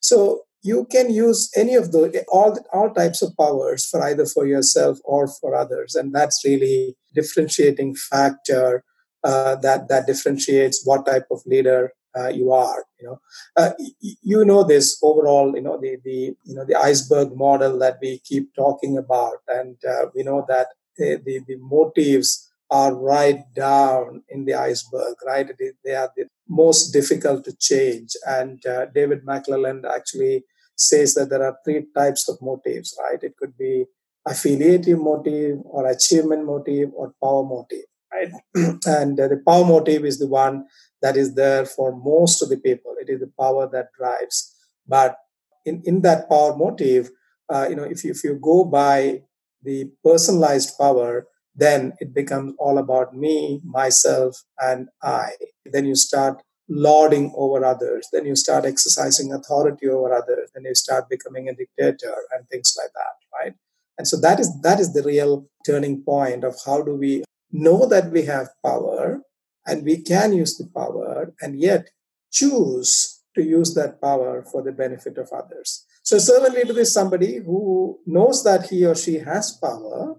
So 0.00 0.42
you 0.62 0.86
can 0.90 1.10
use 1.10 1.50
any 1.56 1.74
of 1.74 1.92
the 1.92 2.24
all 2.28 2.58
all 2.72 2.92
types 2.92 3.22
of 3.22 3.36
powers 3.36 3.86
for 3.86 4.02
either 4.02 4.26
for 4.26 4.46
yourself 4.46 4.98
or 5.04 5.28
for 5.28 5.54
others. 5.54 5.94
And 5.94 6.14
that's 6.14 6.42
really 6.44 6.96
differentiating 7.14 7.94
factor 7.94 8.84
uh, 9.24 9.56
that 9.56 9.88
that 9.88 10.06
differentiates 10.06 10.82
what 10.84 11.06
type 11.06 11.26
of 11.30 11.40
leader 11.46 11.92
uh, 12.18 12.28
you 12.28 12.50
are 12.50 12.84
you 13.00 13.06
know. 13.06 13.20
Uh, 13.56 13.72
you 14.00 14.44
know 14.44 14.64
this 14.64 14.98
overall 15.02 15.54
you 15.54 15.62
know 15.62 15.78
the 15.80 15.96
the 16.04 16.34
you 16.44 16.54
know 16.54 16.64
the 16.64 16.76
iceberg 16.76 17.36
model 17.36 17.78
that 17.78 17.98
we 18.00 18.20
keep 18.24 18.54
talking 18.54 18.96
about. 18.96 19.38
And 19.48 19.76
uh, 19.84 20.06
we 20.14 20.22
know 20.22 20.44
that 20.48 20.68
the, 20.98 21.20
the, 21.24 21.40
the 21.46 21.56
motives 21.56 22.50
are 22.70 22.94
right 22.94 23.42
down 23.54 24.22
in 24.28 24.44
the 24.44 24.54
iceberg 24.54 25.14
right 25.26 25.50
they 25.84 25.94
are 25.94 26.10
the 26.16 26.26
most 26.48 26.90
difficult 26.92 27.44
to 27.44 27.56
change 27.56 28.10
and 28.26 28.64
uh, 28.66 28.86
david 28.94 29.24
mcclelland 29.24 29.84
actually 29.84 30.44
says 30.74 31.14
that 31.14 31.30
there 31.30 31.44
are 31.44 31.56
three 31.64 31.86
types 31.94 32.28
of 32.28 32.36
motives 32.42 32.98
right 33.04 33.22
it 33.22 33.36
could 33.36 33.56
be 33.56 33.84
affiliative 34.26 34.98
motive 34.98 35.58
or 35.64 35.86
achievement 35.86 36.44
motive 36.44 36.90
or 36.94 37.14
power 37.22 37.44
motive 37.44 37.86
right 38.12 38.32
and 38.86 39.20
uh, 39.20 39.28
the 39.28 39.40
power 39.46 39.64
motive 39.64 40.04
is 40.04 40.18
the 40.18 40.26
one 40.26 40.64
that 41.02 41.16
is 41.16 41.34
there 41.34 41.64
for 41.64 41.94
most 41.96 42.42
of 42.42 42.48
the 42.48 42.56
people. 42.56 42.94
It 43.00 43.08
is 43.08 43.20
the 43.20 43.32
power 43.38 43.68
that 43.72 43.92
drives. 43.98 44.54
But 44.86 45.16
in, 45.64 45.82
in 45.84 46.02
that 46.02 46.28
power 46.28 46.56
motive, 46.56 47.10
uh, 47.48 47.66
you 47.68 47.76
know, 47.76 47.84
if 47.84 48.04
you, 48.04 48.10
if 48.10 48.24
you 48.24 48.38
go 48.42 48.64
by 48.64 49.22
the 49.66 49.90
personalized 50.04 50.78
power, 50.78 51.26
then 51.54 51.92
it 52.00 52.14
becomes 52.14 52.54
all 52.58 52.78
about 52.78 53.16
me, 53.16 53.60
myself, 53.64 54.44
and 54.58 54.88
I. 55.02 55.30
Then 55.64 55.84
you 55.86 55.96
start 55.96 56.42
lording 56.68 57.32
over 57.36 57.64
others. 57.64 58.08
Then 58.12 58.26
you 58.26 58.36
start 58.36 58.64
exercising 58.64 59.32
authority 59.32 59.88
over 59.88 60.12
others. 60.12 60.50
Then 60.54 60.64
you 60.64 60.74
start 60.74 61.08
becoming 61.08 61.48
a 61.48 61.54
dictator 61.54 62.16
and 62.32 62.48
things 62.48 62.76
like 62.78 62.92
that, 62.94 63.16
right? 63.38 63.54
And 63.98 64.06
so 64.06 64.18
that 64.20 64.40
is 64.40 64.60
that 64.62 64.80
is 64.80 64.92
the 64.92 65.02
real 65.02 65.48
turning 65.64 66.02
point 66.02 66.44
of 66.44 66.56
how 66.66 66.82
do 66.82 66.94
we 66.94 67.24
know 67.50 67.86
that 67.86 68.10
we 68.10 68.22
have 68.22 68.48
power 68.64 69.22
and 69.66 69.84
we 69.84 70.02
can 70.02 70.32
use 70.32 70.56
the 70.56 70.68
power 70.74 71.32
and 71.40 71.58
yet 71.58 71.88
choose 72.30 73.22
to 73.34 73.42
use 73.42 73.74
that 73.74 74.00
power 74.00 74.44
for 74.50 74.62
the 74.62 74.72
benefit 74.72 75.16
of 75.18 75.30
others. 75.32 75.84
So, 76.06 76.18
servant 76.18 76.54
leader 76.54 76.78
is 76.78 76.92
somebody 76.92 77.38
who 77.38 77.98
knows 78.06 78.44
that 78.44 78.68
he 78.68 78.86
or 78.86 78.94
she 78.94 79.18
has 79.18 79.50
power, 79.60 80.14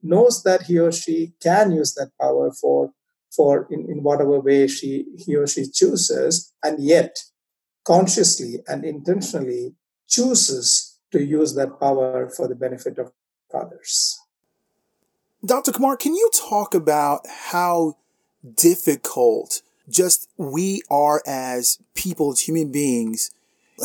knows 0.00 0.44
that 0.44 0.62
he 0.62 0.78
or 0.78 0.92
she 0.92 1.32
can 1.42 1.72
use 1.72 1.92
that 1.94 2.12
power 2.20 2.52
for, 2.52 2.92
for 3.34 3.66
in, 3.68 3.80
in 3.90 4.04
whatever 4.04 4.38
way 4.38 4.68
she, 4.68 5.06
he 5.18 5.34
or 5.34 5.48
she 5.48 5.66
chooses, 5.68 6.52
and 6.62 6.80
yet 6.80 7.18
consciously 7.82 8.60
and 8.68 8.84
intentionally 8.84 9.74
chooses 10.08 11.00
to 11.10 11.20
use 11.20 11.56
that 11.56 11.80
power 11.80 12.30
for 12.30 12.46
the 12.46 12.54
benefit 12.54 12.96
of 12.98 13.10
others. 13.52 14.16
Dr. 15.44 15.72
Kumar, 15.72 15.96
can 15.96 16.14
you 16.14 16.30
talk 16.32 16.76
about 16.76 17.26
how 17.26 17.96
difficult 18.54 19.62
just 19.90 20.28
we 20.36 20.82
are 20.88 21.22
as 21.26 21.80
people, 21.96 22.30
as 22.30 22.42
human 22.42 22.70
beings, 22.70 23.32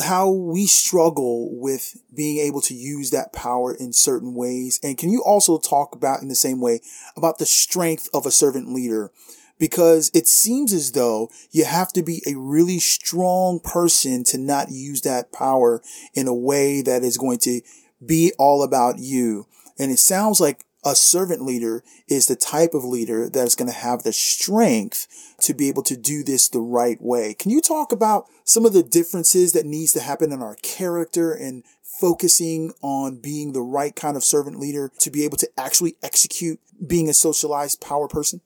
how 0.02 0.30
we 0.30 0.66
struggle 0.66 1.48
with 1.58 1.96
being 2.14 2.38
able 2.38 2.60
to 2.62 2.74
use 2.74 3.10
that 3.10 3.32
power 3.32 3.74
in 3.74 3.92
certain 3.92 4.34
ways. 4.34 4.78
And 4.82 4.96
can 4.96 5.10
you 5.10 5.22
also 5.24 5.58
talk 5.58 5.94
about 5.94 6.22
in 6.22 6.28
the 6.28 6.34
same 6.34 6.60
way 6.60 6.80
about 7.16 7.38
the 7.38 7.46
strength 7.46 8.08
of 8.14 8.26
a 8.26 8.30
servant 8.30 8.72
leader? 8.72 9.10
Because 9.58 10.10
it 10.14 10.26
seems 10.26 10.72
as 10.72 10.92
though 10.92 11.30
you 11.50 11.64
have 11.64 11.92
to 11.92 12.02
be 12.02 12.22
a 12.26 12.34
really 12.34 12.78
strong 12.78 13.60
person 13.60 14.24
to 14.24 14.38
not 14.38 14.70
use 14.70 15.02
that 15.02 15.32
power 15.32 15.82
in 16.14 16.28
a 16.28 16.34
way 16.34 16.80
that 16.82 17.02
is 17.02 17.18
going 17.18 17.38
to 17.40 17.60
be 18.04 18.32
all 18.38 18.62
about 18.62 18.98
you. 18.98 19.46
And 19.78 19.90
it 19.90 19.98
sounds 19.98 20.40
like 20.40 20.64
a 20.84 20.94
servant 20.94 21.42
leader 21.42 21.84
is 22.08 22.26
the 22.26 22.36
type 22.36 22.72
of 22.72 22.84
leader 22.84 23.28
that 23.28 23.46
is 23.46 23.54
going 23.54 23.70
to 23.70 23.76
have 23.76 24.02
the 24.02 24.12
strength 24.12 25.06
to 25.40 25.52
be 25.52 25.68
able 25.68 25.82
to 25.82 25.96
do 25.96 26.22
this 26.22 26.48
the 26.48 26.60
right 26.60 27.00
way. 27.00 27.34
Can 27.34 27.50
you 27.50 27.60
talk 27.60 27.92
about 27.92 28.26
some 28.44 28.64
of 28.64 28.72
the 28.72 28.82
differences 28.82 29.52
that 29.52 29.66
needs 29.66 29.92
to 29.92 30.00
happen 30.00 30.32
in 30.32 30.42
our 30.42 30.56
character 30.62 31.32
and 31.32 31.64
focusing 31.82 32.72
on 32.80 33.20
being 33.20 33.52
the 33.52 33.60
right 33.60 33.94
kind 33.94 34.16
of 34.16 34.24
servant 34.24 34.58
leader 34.58 34.90
to 34.98 35.10
be 35.10 35.24
able 35.24 35.36
to 35.36 35.48
actually 35.58 35.96
execute 36.02 36.58
being 36.86 37.08
a 37.08 37.14
socialized 37.14 37.80
power 37.80 38.08
person? 38.08 38.40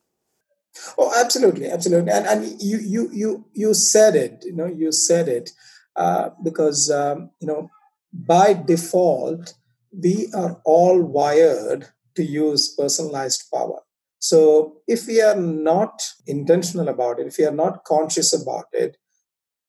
Oh, 0.98 1.12
absolutely, 1.16 1.70
absolutely, 1.70 2.10
and 2.10 2.26
and 2.26 2.60
you 2.60 2.78
you 2.78 3.08
you 3.12 3.44
you 3.52 3.74
said 3.74 4.16
it. 4.16 4.42
You 4.44 4.56
know, 4.56 4.66
you 4.66 4.90
said 4.90 5.28
it 5.28 5.50
uh, 5.94 6.30
because 6.42 6.90
um, 6.90 7.30
you 7.38 7.46
know 7.46 7.70
by 8.12 8.54
default 8.54 9.54
we 9.92 10.28
are 10.34 10.60
all 10.64 11.00
wired 11.00 11.88
to 12.16 12.25
use 12.25 12.75
personalized 12.75 13.44
power. 13.52 13.80
So 14.18 14.78
if 14.88 15.06
we 15.06 15.21
are 15.21 15.37
not 15.37 16.02
intentional 16.26 16.88
about 16.88 17.21
it, 17.21 17.26
if 17.26 17.38
we 17.38 17.44
are 17.44 17.52
not 17.64 17.85
conscious 17.85 18.33
about 18.33 18.66
it, 18.73 18.97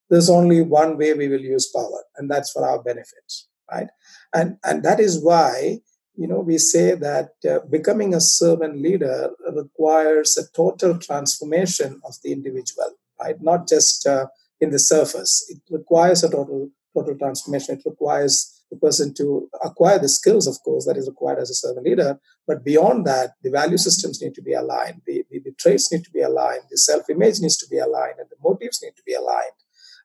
there's 0.09 0.29
only 0.29 0.61
one 0.61 0.97
way 0.97 1.13
we 1.13 1.27
will 1.27 1.41
use 1.41 1.67
power, 1.67 2.03
and 2.17 2.29
that's 2.29 2.51
for 2.51 2.67
our 2.67 2.81
benefit, 2.81 3.33
right? 3.71 3.87
And 4.33 4.57
and 4.63 4.83
that 4.83 4.99
is 4.99 5.23
why 5.23 5.79
you 6.15 6.27
know 6.27 6.39
we 6.39 6.57
say 6.57 6.95
that 6.95 7.31
uh, 7.49 7.59
becoming 7.69 8.13
a 8.13 8.21
servant 8.21 8.81
leader 8.81 9.31
requires 9.53 10.37
a 10.37 10.47
total 10.55 10.99
transformation 10.99 12.01
of 12.05 12.15
the 12.23 12.31
individual, 12.31 12.91
right? 13.19 13.41
Not 13.41 13.67
just 13.67 14.05
uh, 14.05 14.27
in 14.61 14.69
the 14.69 14.79
surface. 14.79 15.45
It 15.49 15.61
requires 15.73 16.23
a 16.23 16.29
total 16.29 16.69
total 16.95 17.17
transformation. 17.17 17.77
It 17.77 17.89
requires 17.89 18.54
the 18.75 18.87
person 18.87 19.13
to 19.15 19.49
acquire 19.63 19.99
the 19.99 20.09
skills, 20.09 20.47
of 20.47 20.61
course, 20.63 20.85
that 20.85 20.97
is 20.97 21.07
required 21.07 21.39
as 21.39 21.49
a 21.49 21.53
servant 21.53 21.85
leader. 21.85 22.19
But 22.47 22.63
beyond 22.63 23.05
that, 23.05 23.31
the 23.43 23.49
value 23.49 23.77
systems 23.77 24.21
need 24.21 24.35
to 24.35 24.41
be 24.41 24.53
aligned, 24.53 25.01
the, 25.05 25.25
the, 25.29 25.39
the 25.39 25.51
traits 25.53 25.91
need 25.91 26.03
to 26.03 26.11
be 26.11 26.21
aligned, 26.21 26.63
the 26.69 26.77
self 26.77 27.09
image 27.09 27.39
needs 27.39 27.57
to 27.57 27.67
be 27.67 27.77
aligned, 27.77 28.19
and 28.19 28.29
the 28.29 28.37
motives 28.43 28.81
need 28.83 28.95
to 28.95 29.03
be 29.05 29.13
aligned, 29.13 29.59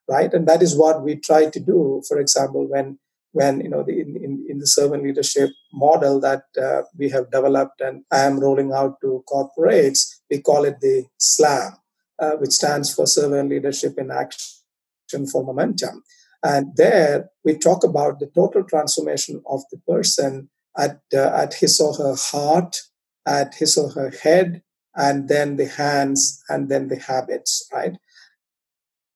right? 0.07 0.33
And 0.33 0.47
that 0.47 0.61
is 0.61 0.77
what 0.77 1.03
we 1.03 1.15
try 1.15 1.49
to 1.49 1.59
do, 1.59 2.01
for 2.07 2.19
example, 2.19 2.67
when 2.67 2.99
when 3.33 3.61
you 3.61 3.69
know 3.69 3.83
the 3.83 3.99
in, 3.99 4.17
in, 4.17 4.45
in 4.49 4.59
the 4.59 4.67
servant 4.67 5.03
leadership 5.03 5.49
model 5.73 6.19
that 6.19 6.43
uh, 6.61 6.81
we 6.97 7.09
have 7.09 7.31
developed 7.31 7.79
and 7.79 8.03
I 8.11 8.21
am 8.21 8.39
rolling 8.39 8.73
out 8.73 8.99
to 9.01 9.23
corporates, 9.31 10.19
we 10.29 10.41
call 10.41 10.65
it 10.65 10.81
the 10.81 11.05
SLAM, 11.17 11.77
uh, 12.19 12.31
which 12.31 12.51
stands 12.51 12.93
for 12.93 13.07
Servant 13.07 13.49
Leadership 13.49 13.97
in 13.97 14.11
Action 14.11 15.27
for 15.31 15.43
Momentum. 15.43 16.03
And 16.43 16.75
there 16.75 17.29
we 17.45 17.57
talk 17.57 17.83
about 17.83 18.19
the 18.19 18.27
total 18.27 18.63
transformation 18.63 19.41
of 19.47 19.61
the 19.71 19.77
person 19.87 20.49
at, 20.77 20.99
uh, 21.13 21.31
at 21.35 21.53
his 21.55 21.79
or 21.79 21.93
her 21.95 22.15
heart, 22.15 22.77
at 23.27 23.55
his 23.55 23.77
or 23.77 23.89
her 23.91 24.09
head, 24.09 24.63
and 24.95 25.29
then 25.29 25.55
the 25.57 25.67
hands, 25.67 26.41
and 26.49 26.69
then 26.69 26.87
the 26.87 26.97
habits, 26.97 27.67
right? 27.71 27.97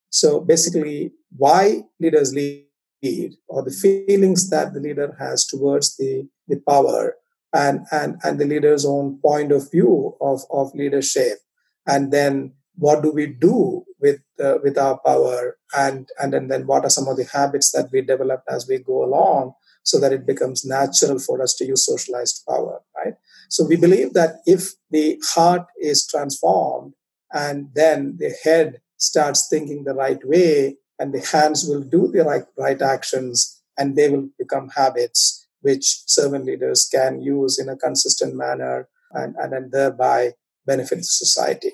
So 0.10 0.40
basically, 0.40 1.12
why 1.36 1.82
leaders 2.00 2.34
lead, 2.34 3.34
or 3.48 3.64
the 3.64 3.72
feelings 3.72 4.50
that 4.50 4.74
the 4.74 4.80
leader 4.80 5.16
has 5.20 5.46
towards 5.46 5.98
the, 5.98 6.28
the 6.48 6.62
power, 6.68 7.16
and, 7.54 7.86
and, 7.92 8.18
and 8.24 8.40
the 8.40 8.46
leader's 8.46 8.86
own 8.86 9.20
point 9.22 9.52
of 9.52 9.70
view 9.72 10.16
of, 10.22 10.42
of 10.52 10.74
leadership, 10.76 11.40
and 11.88 12.12
then 12.12 12.54
what 12.76 13.02
do 13.04 13.12
we 13.12 13.28
do 13.28 13.86
with 14.06 14.22
uh, 14.46 14.58
with 14.64 14.78
our 14.86 14.98
power 15.10 15.58
and, 15.84 16.10
and 16.22 16.34
and 16.38 16.52
then 16.52 16.64
what 16.68 16.84
are 16.86 16.96
some 16.98 17.08
of 17.08 17.18
the 17.18 17.30
habits 17.40 17.72
that 17.72 17.90
we 17.92 18.02
develop 18.02 18.42
as 18.56 18.68
we 18.70 18.78
go 18.92 19.04
along 19.04 19.54
so 19.84 20.00
that 20.00 20.14
it 20.18 20.26
becomes 20.32 20.66
natural 20.78 21.20
for 21.28 21.42
us 21.46 21.54
to 21.56 21.66
use 21.66 21.86
socialized 21.86 22.44
power 22.48 22.76
right 23.00 23.16
so 23.50 23.66
we 23.72 23.78
believe 23.86 24.14
that 24.14 24.32
if 24.46 24.62
the 24.92 25.08
heart 25.34 25.66
is 25.92 26.08
transformed 26.14 26.94
and 27.34 27.70
then 27.74 28.18
the 28.24 28.34
head 28.44 28.82
starts 28.98 29.48
thinking 29.50 29.84
the 29.84 30.00
right 30.06 30.24
way 30.34 30.78
and 31.00 31.14
the 31.14 31.26
hands 31.34 31.66
will 31.68 31.86
do 31.98 32.02
the 32.12 32.24
right 32.32 32.48
right 32.66 32.82
actions 32.82 33.62
and 33.78 33.96
they 33.96 34.10
will 34.10 34.30
become 34.38 34.70
habits 34.82 35.48
which 35.62 35.88
servant 36.06 36.46
leaders 36.46 36.88
can 36.92 37.22
use 37.22 37.58
in 37.58 37.68
a 37.70 37.76
consistent 37.76 38.36
manner 38.36 38.88
and, 39.12 39.36
and, 39.38 39.52
and 39.54 39.72
thereby 39.72 40.32
benefit 40.66 41.04
society. 41.04 41.72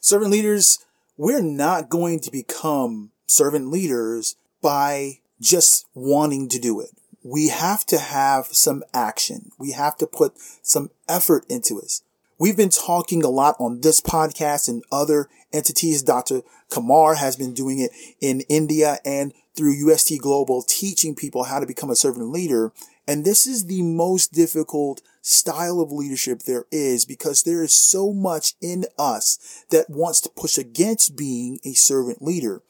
Servant 0.00 0.32
leaders, 0.32 0.84
we're 1.18 1.42
not 1.42 1.90
going 1.90 2.20
to 2.20 2.30
become 2.30 3.10
servant 3.26 3.70
leaders 3.70 4.36
by 4.62 5.18
just 5.40 5.86
wanting 5.92 6.48
to 6.48 6.58
do 6.58 6.80
it. 6.80 6.90
We 7.24 7.48
have 7.48 7.84
to 7.86 7.98
have 7.98 8.46
some 8.46 8.84
action. 8.94 9.50
We 9.58 9.72
have 9.72 9.96
to 9.98 10.06
put 10.06 10.34
some 10.62 10.90
effort 11.08 11.44
into 11.48 11.78
it. 11.78 12.00
We've 12.38 12.56
been 12.56 12.70
talking 12.70 13.24
a 13.24 13.28
lot 13.28 13.56
on 13.58 13.80
this 13.80 14.00
podcast 14.00 14.68
and 14.68 14.84
other 14.92 15.28
entities. 15.52 16.04
Dr. 16.04 16.42
Kumar 16.70 17.16
has 17.16 17.34
been 17.34 17.52
doing 17.52 17.80
it 17.80 17.90
in 18.20 18.42
India 18.42 18.98
and 19.04 19.34
through 19.56 19.74
UST 19.74 20.20
Global, 20.20 20.62
teaching 20.62 21.16
people 21.16 21.44
how 21.44 21.58
to 21.58 21.66
become 21.66 21.90
a 21.90 21.96
servant 21.96 22.30
leader. 22.30 22.72
And 23.08 23.24
this 23.24 23.44
is 23.44 23.66
the 23.66 23.82
most 23.82 24.32
difficult 24.32 25.02
style 25.22 25.80
of 25.80 25.92
leadership 25.92 26.42
there 26.42 26.66
is 26.70 27.04
because 27.04 27.42
there 27.42 27.62
is 27.62 27.72
so 27.72 28.12
much 28.12 28.54
in 28.60 28.84
us 28.98 29.64
that 29.70 29.90
wants 29.90 30.20
to 30.22 30.30
push 30.30 30.58
against 30.58 31.16
being 31.16 31.58
a 31.64 31.72
servant 31.72 32.22
leader. 32.22 32.62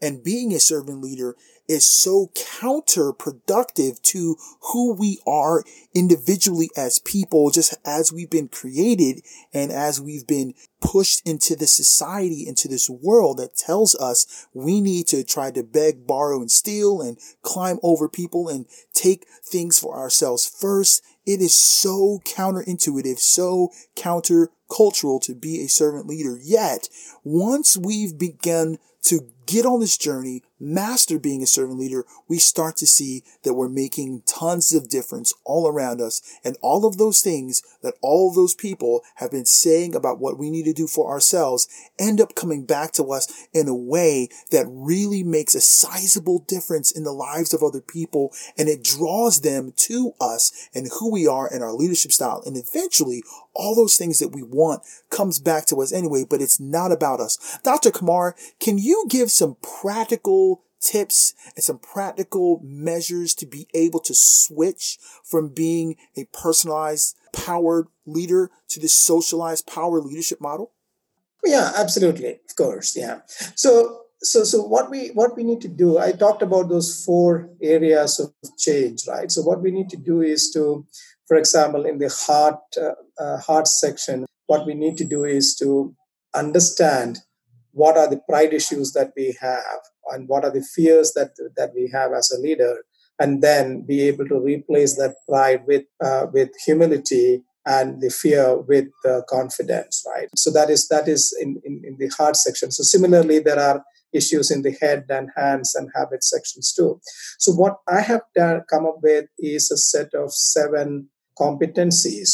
And 0.00 0.22
being 0.22 0.52
a 0.52 0.60
servant 0.60 1.00
leader 1.02 1.36
is 1.68 1.84
so 1.84 2.30
counterproductive 2.34 4.00
to 4.02 4.36
who 4.72 4.94
we 4.94 5.18
are 5.26 5.64
individually 5.94 6.70
as 6.76 6.98
people, 6.98 7.50
just 7.50 7.74
as 7.84 8.12
we've 8.12 8.30
been 8.30 8.48
created 8.48 9.22
and 9.52 9.72
as 9.72 10.00
we've 10.00 10.26
been 10.26 10.54
pushed 10.80 11.26
into 11.26 11.56
the 11.56 11.66
society, 11.66 12.46
into 12.46 12.68
this 12.68 12.88
world 12.88 13.38
that 13.38 13.56
tells 13.56 13.94
us 13.96 14.46
we 14.52 14.80
need 14.80 15.06
to 15.08 15.24
try 15.24 15.50
to 15.50 15.62
beg, 15.62 16.06
borrow, 16.06 16.40
and 16.40 16.50
steal 16.50 17.00
and 17.00 17.18
climb 17.42 17.78
over 17.82 18.08
people 18.08 18.48
and 18.48 18.66
take 18.92 19.26
things 19.44 19.78
for 19.78 19.96
ourselves 19.96 20.46
first. 20.46 21.02
It 21.26 21.40
is 21.40 21.54
so 21.54 22.20
counterintuitive, 22.24 23.18
so 23.18 23.72
countercultural 23.96 25.20
to 25.22 25.34
be 25.34 25.60
a 25.60 25.68
servant 25.68 26.06
leader. 26.06 26.38
Yet, 26.40 26.88
once 27.24 27.76
we've 27.76 28.16
begun 28.16 28.78
to 29.02 29.28
get 29.46 29.64
on 29.64 29.80
this 29.80 29.96
journey, 29.96 30.42
master 30.58 31.18
being 31.18 31.42
a 31.42 31.46
servant 31.46 31.78
leader, 31.78 32.04
we 32.28 32.38
start 32.38 32.76
to 32.78 32.86
see 32.86 33.22
that 33.44 33.54
we're 33.54 33.68
making 33.68 34.22
tons 34.26 34.74
of 34.74 34.88
difference 34.88 35.32
all 35.44 35.68
around 35.68 36.00
us. 36.00 36.22
And 36.44 36.56
all 36.62 36.84
of 36.84 36.98
those 36.98 37.20
things 37.20 37.62
that 37.82 37.94
all 38.02 38.32
those 38.32 38.54
people 38.54 39.02
have 39.16 39.30
been 39.30 39.46
saying 39.46 39.94
about 39.94 40.18
what 40.18 40.38
we 40.38 40.50
need 40.50 40.64
to 40.64 40.72
do 40.72 40.86
for 40.86 41.10
ourselves 41.10 41.68
end 41.98 42.20
up 42.20 42.34
coming 42.34 42.64
back 42.64 42.92
to 42.92 43.04
us 43.12 43.48
in 43.52 43.68
a 43.68 43.74
way 43.74 44.28
that 44.50 44.66
really 44.68 45.22
makes 45.22 45.54
a 45.54 45.60
sizable 45.60 46.44
difference 46.48 46.90
in 46.90 47.04
the 47.04 47.12
lives 47.12 47.54
of 47.54 47.62
other 47.62 47.80
people. 47.80 48.32
And 48.58 48.68
it 48.68 48.82
draws 48.82 49.40
them 49.42 49.72
to 49.76 50.12
us 50.20 50.68
and 50.74 50.88
who 50.98 51.12
we 51.12 51.26
are 51.26 51.52
and 51.52 51.62
our 51.62 51.72
leadership 51.72 52.12
style. 52.12 52.42
And 52.46 52.56
eventually 52.56 53.22
all 53.54 53.74
those 53.74 53.96
things 53.96 54.18
that 54.18 54.32
we 54.34 54.42
want 54.42 54.82
comes 55.10 55.38
back 55.38 55.66
to 55.66 55.80
us 55.80 55.92
anyway, 55.92 56.24
but 56.28 56.42
it's 56.42 56.60
not 56.60 56.92
about 56.92 57.20
us. 57.20 57.58
Dr. 57.62 57.90
Kumar, 57.90 58.36
can 58.60 58.78
you 58.78 59.06
give 59.08 59.30
some 59.36 59.56
practical 59.80 60.62
tips 60.80 61.34
and 61.54 61.64
some 61.64 61.78
practical 61.78 62.60
measures 62.62 63.34
to 63.34 63.46
be 63.46 63.66
able 63.74 64.00
to 64.00 64.14
switch 64.14 64.98
from 65.24 65.48
being 65.48 65.96
a 66.16 66.24
personalized 66.32 67.16
powered 67.32 67.88
leader 68.04 68.50
to 68.68 68.80
this 68.80 68.94
socialized 68.94 69.66
power 69.66 70.00
leadership 70.00 70.40
model? 70.40 70.72
Yeah, 71.44 71.72
absolutely. 71.76 72.40
Of 72.48 72.56
course. 72.56 72.96
Yeah. 72.96 73.20
So 73.54 74.06
so 74.22 74.44
so 74.44 74.62
what 74.62 74.90
we 74.90 75.08
what 75.08 75.36
we 75.36 75.44
need 75.44 75.60
to 75.60 75.68
do 75.68 75.98
i 75.98 76.10
talked 76.10 76.42
about 76.42 76.68
those 76.68 77.04
four 77.04 77.50
areas 77.62 78.18
of 78.18 78.32
change 78.56 79.06
right 79.06 79.30
so 79.30 79.42
what 79.42 79.62
we 79.62 79.70
need 79.70 79.90
to 79.90 79.96
do 79.96 80.22
is 80.22 80.50
to 80.50 80.86
for 81.26 81.36
example 81.36 81.84
in 81.84 81.98
the 81.98 82.08
heart 82.08 82.60
uh, 82.80 83.22
uh, 83.22 83.38
heart 83.38 83.68
section 83.68 84.24
what 84.46 84.66
we 84.66 84.74
need 84.74 84.96
to 84.96 85.04
do 85.04 85.24
is 85.24 85.54
to 85.54 85.94
understand 86.34 87.18
what 87.76 87.98
are 87.98 88.08
the 88.08 88.20
pride 88.28 88.54
issues 88.54 88.92
that 88.92 89.12
we 89.16 89.36
have 89.38 89.80
and 90.12 90.28
what 90.28 90.44
are 90.44 90.50
the 90.50 90.66
fears 90.74 91.12
that 91.14 91.32
that 91.56 91.72
we 91.74 91.90
have 91.92 92.12
as 92.12 92.30
a 92.32 92.40
leader 92.40 92.74
and 93.18 93.42
then 93.42 93.82
be 93.82 94.00
able 94.08 94.26
to 94.26 94.40
replace 94.40 94.96
that 94.96 95.14
pride 95.28 95.62
with 95.66 95.84
uh, 96.02 96.26
with 96.32 96.50
humility 96.64 97.42
and 97.66 98.00
the 98.00 98.08
fear 98.08 98.56
with 98.62 98.88
uh, 99.04 99.20
confidence 99.28 100.02
right? 100.14 100.28
So 100.36 100.50
that 100.52 100.70
is 100.70 100.88
that 100.88 101.06
is 101.06 101.36
in, 101.42 101.60
in 101.64 101.82
in 101.84 101.96
the 101.98 102.08
heart 102.16 102.36
section. 102.36 102.70
So 102.70 102.82
similarly 102.82 103.40
there 103.40 103.60
are 103.60 103.84
issues 104.14 104.50
in 104.50 104.62
the 104.62 104.74
head 104.80 105.04
and 105.10 105.28
hands 105.36 105.74
and 105.74 105.90
habit 105.94 106.24
sections 106.24 106.72
too. 106.72 107.00
So 107.38 107.52
what 107.52 107.76
i 107.86 108.00
have 108.00 108.22
done, 108.34 108.62
come 108.70 108.86
up 108.86 109.00
with 109.02 109.26
is 109.38 109.70
a 109.70 109.76
set 109.76 110.14
of 110.14 110.32
seven 110.32 111.10
competencies 111.38 112.30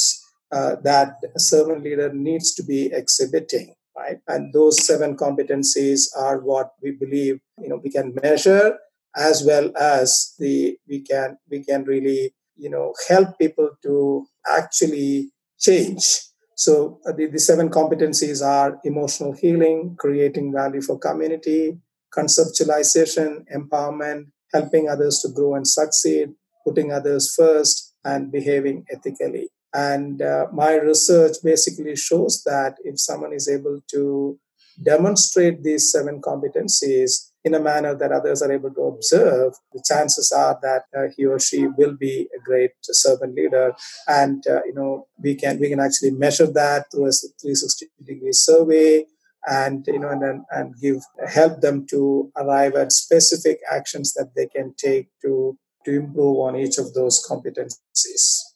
uh, 0.52 0.76
that 0.84 1.16
a 1.34 1.40
servant 1.40 1.82
leader 1.82 2.12
needs 2.12 2.54
to 2.54 2.62
be 2.62 2.92
exhibiting 2.92 3.74
right? 3.96 4.18
And 4.28 4.52
those 4.52 4.84
seven 4.84 5.16
competencies 5.16 6.06
are 6.16 6.38
what 6.38 6.70
we 6.82 6.92
believe 6.92 7.40
you 7.58 7.68
know 7.68 7.80
we 7.82 7.90
can 7.90 8.14
measure 8.22 8.78
as 9.16 9.44
well 9.44 9.70
as 9.76 10.34
the 10.38 10.76
we 10.88 11.00
can 11.02 11.38
we 11.50 11.64
can 11.64 11.84
really 11.84 12.32
you 12.56 12.70
know 12.70 12.94
help 13.08 13.38
people 13.38 13.70
to 13.82 14.26
actually 14.48 15.30
change. 15.58 16.20
So 16.54 17.00
uh, 17.06 17.12
the, 17.12 17.26
the 17.26 17.38
seven 17.38 17.70
competencies 17.70 18.44
are 18.44 18.78
emotional 18.84 19.32
healing 19.32 19.96
creating 19.98 20.52
value 20.52 20.82
for 20.82 20.98
community 20.98 21.78
conceptualization 22.14 23.44
empowerment 23.54 24.26
helping 24.52 24.88
others 24.88 25.20
to 25.20 25.28
grow 25.28 25.54
and 25.54 25.66
succeed 25.66 26.28
putting 26.64 26.92
others 26.92 27.34
first 27.34 27.94
and 28.04 28.30
behaving 28.30 28.84
ethically 28.92 29.48
and 29.74 30.20
uh, 30.20 30.46
my 30.52 30.74
research 30.74 31.36
basically 31.42 31.96
shows 31.96 32.42
that 32.44 32.76
if 32.84 33.00
someone 33.00 33.32
is 33.32 33.48
able 33.48 33.80
to 33.92 34.38
demonstrate 34.82 35.62
these 35.62 35.90
seven 35.90 36.20
competencies 36.20 37.30
in 37.44 37.54
a 37.54 37.60
manner 37.60 37.94
that 37.94 38.12
others 38.12 38.40
are 38.42 38.52
able 38.52 38.72
to 38.72 38.82
observe, 38.82 39.54
the 39.72 39.82
chances 39.84 40.30
are 40.30 40.58
that 40.62 40.84
uh, 40.96 41.08
he 41.16 41.26
or 41.26 41.38
she 41.38 41.66
will 41.66 41.94
be 41.96 42.28
a 42.36 42.40
great 42.44 42.70
servant 42.82 43.34
leader. 43.34 43.72
And 44.06 44.46
uh, 44.46 44.62
you 44.64 44.74
know, 44.74 45.08
we 45.22 45.34
can 45.34 45.58
we 45.58 45.68
can 45.68 45.80
actually 45.80 46.12
measure 46.12 46.46
that 46.46 46.86
through 46.90 47.06
a 47.06 47.12
360 47.12 47.86
degree 48.06 48.32
survey, 48.32 49.06
and 49.46 49.84
you 49.86 49.98
know, 49.98 50.10
and 50.10 50.22
and, 50.22 50.44
and 50.50 50.74
give 50.80 51.02
help 51.26 51.60
them 51.62 51.86
to 51.90 52.30
arrive 52.36 52.74
at 52.74 52.92
specific 52.92 53.58
actions 53.70 54.12
that 54.14 54.32
they 54.36 54.46
can 54.46 54.74
take 54.76 55.08
to 55.22 55.58
to 55.84 55.96
improve 55.96 56.38
on 56.38 56.56
each 56.56 56.78
of 56.78 56.94
those 56.94 57.26
competencies 57.28 58.51